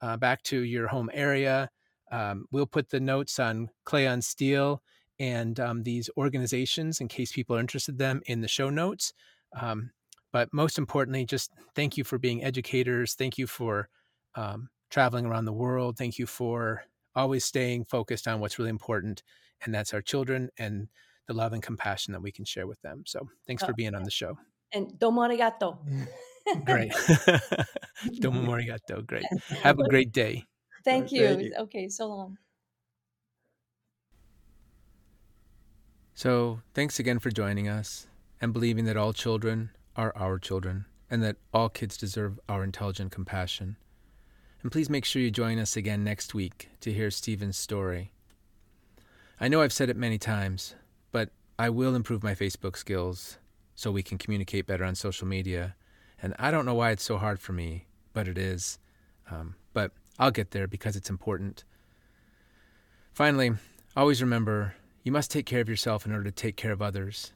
uh, 0.00 0.16
back 0.16 0.42
to 0.44 0.60
your 0.60 0.88
home 0.88 1.10
area. 1.12 1.70
Um, 2.10 2.46
we'll 2.50 2.66
put 2.66 2.90
the 2.90 3.00
notes 3.00 3.38
on 3.38 3.70
Clay 3.84 4.06
on 4.06 4.22
Steel 4.22 4.82
and 5.18 5.58
um, 5.58 5.82
these 5.82 6.10
organizations 6.16 7.00
in 7.00 7.08
case 7.08 7.32
people 7.32 7.56
are 7.56 7.60
interested 7.60 7.92
in 7.92 7.98
them 7.98 8.22
in 8.26 8.40
the 8.40 8.48
show 8.48 8.70
notes. 8.70 9.12
Um, 9.58 9.90
but 10.32 10.52
most 10.52 10.78
importantly, 10.78 11.24
just 11.24 11.50
thank 11.74 11.96
you 11.96 12.04
for 12.04 12.18
being 12.18 12.44
educators. 12.44 13.14
Thank 13.14 13.38
you 13.38 13.46
for 13.46 13.88
um, 14.34 14.68
traveling 14.90 15.26
around 15.26 15.46
the 15.46 15.52
world. 15.52 15.96
Thank 15.96 16.18
you 16.18 16.26
for 16.26 16.84
always 17.14 17.44
staying 17.44 17.84
focused 17.86 18.28
on 18.28 18.40
what's 18.40 18.58
really 18.58 18.70
important, 18.70 19.22
and 19.64 19.74
that's 19.74 19.94
our 19.94 20.02
children 20.02 20.50
and 20.58 20.88
the 21.26 21.32
love 21.32 21.54
and 21.54 21.62
compassion 21.62 22.12
that 22.12 22.20
we 22.20 22.30
can 22.30 22.44
share 22.44 22.66
with 22.66 22.80
them. 22.82 23.02
So 23.06 23.28
thanks 23.46 23.62
oh, 23.62 23.66
for 23.66 23.72
being 23.72 23.94
on 23.94 24.02
the 24.02 24.10
show. 24.10 24.38
And 24.72 24.98
domo 24.98 25.22
arigato. 25.22 25.78
Great. 26.64 26.92
Domo 28.20 28.42
morigato. 28.42 28.96
Mm-hmm. 28.96 29.06
Great. 29.06 29.24
Have 29.62 29.78
a 29.78 29.88
great 29.88 30.12
day. 30.12 30.44
Thank 30.84 31.12
you. 31.12 31.26
Thank 31.26 31.42
you. 31.42 31.52
Okay, 31.60 31.88
so 31.88 32.06
long. 32.06 32.38
So, 36.14 36.60
thanks 36.72 36.98
again 36.98 37.18
for 37.18 37.30
joining 37.30 37.68
us 37.68 38.06
and 38.40 38.52
believing 38.52 38.84
that 38.86 38.96
all 38.96 39.12
children 39.12 39.70
are 39.96 40.16
our 40.16 40.38
children 40.38 40.86
and 41.10 41.22
that 41.22 41.36
all 41.52 41.68
kids 41.68 41.96
deserve 41.96 42.40
our 42.48 42.64
intelligent 42.64 43.12
compassion. 43.12 43.76
And 44.62 44.72
please 44.72 44.88
make 44.88 45.04
sure 45.04 45.20
you 45.20 45.30
join 45.30 45.58
us 45.58 45.76
again 45.76 46.02
next 46.02 46.34
week 46.34 46.70
to 46.80 46.92
hear 46.92 47.10
Stephen's 47.10 47.58
story. 47.58 48.12
I 49.38 49.48
know 49.48 49.60
I've 49.60 49.72
said 49.72 49.90
it 49.90 49.96
many 49.96 50.18
times, 50.18 50.74
but 51.12 51.30
I 51.58 51.68
will 51.68 51.94
improve 51.94 52.22
my 52.22 52.34
Facebook 52.34 52.76
skills 52.76 53.38
so 53.74 53.90
we 53.90 54.02
can 54.02 54.16
communicate 54.16 54.66
better 54.66 54.84
on 54.84 54.94
social 54.94 55.26
media 55.26 55.74
and 56.22 56.34
I 56.38 56.50
don't 56.50 56.66
know 56.66 56.74
why 56.74 56.90
it's 56.90 57.04
so 57.04 57.18
hard 57.18 57.40
for 57.40 57.52
me, 57.52 57.86
but 58.12 58.28
it 58.28 58.38
is. 58.38 58.78
Um, 59.30 59.56
but 59.72 59.92
I'll 60.18 60.30
get 60.30 60.52
there 60.52 60.66
because 60.66 60.96
it's 60.96 61.10
important. 61.10 61.64
Finally, 63.12 63.52
always 63.96 64.22
remember 64.22 64.74
you 65.02 65.12
must 65.12 65.30
take 65.30 65.46
care 65.46 65.60
of 65.60 65.68
yourself 65.68 66.06
in 66.06 66.12
order 66.12 66.24
to 66.24 66.32
take 66.32 66.56
care 66.56 66.72
of 66.72 66.82
others. 66.82 67.32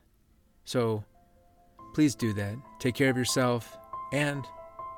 So 0.65 1.05
please 1.95 2.15
do 2.15 2.33
that. 2.35 2.55
Take 2.79 2.95
care 2.95 3.11
of 3.11 3.17
yourself 3.17 3.77
and 4.13 4.45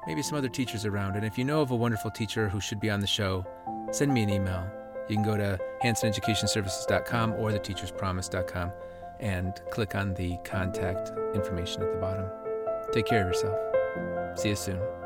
maybe 0.07 0.23
some 0.23 0.39
other 0.39 0.49
teachers 0.49 0.85
around. 0.85 1.17
And 1.17 1.25
if 1.25 1.39
you 1.39 1.45
know 1.45 1.61
of 1.61 1.71
a 1.71 1.77
wonderful 1.77 2.11
teacher 2.11 2.49
who 2.49 2.61
should 2.61 2.81
be 2.81 2.91
on 2.91 3.01
the 3.01 3.07
show, 3.07 3.47
send 3.91 4.13
me 4.13 4.23
an 4.23 4.31
email. 4.31 4.69
You 5.09 5.17
can 5.17 5.25
go 5.25 5.37
to 5.37 5.59
hansoneducationservices.com 5.85 7.35
or 7.35 7.51
theteacherspromise.com 7.51 8.73
and 9.21 9.61
click 9.71 9.95
on 9.95 10.15
the 10.15 10.37
contact 10.45 11.13
information 11.35 11.83
at 11.83 11.93
the 11.93 11.99
bottom. 11.99 12.27
Take 12.93 13.07
care 13.07 13.23
of 13.23 13.29
yourself. 13.29 13.72
See 14.37 14.51
you 14.51 14.57
soon. 14.57 15.02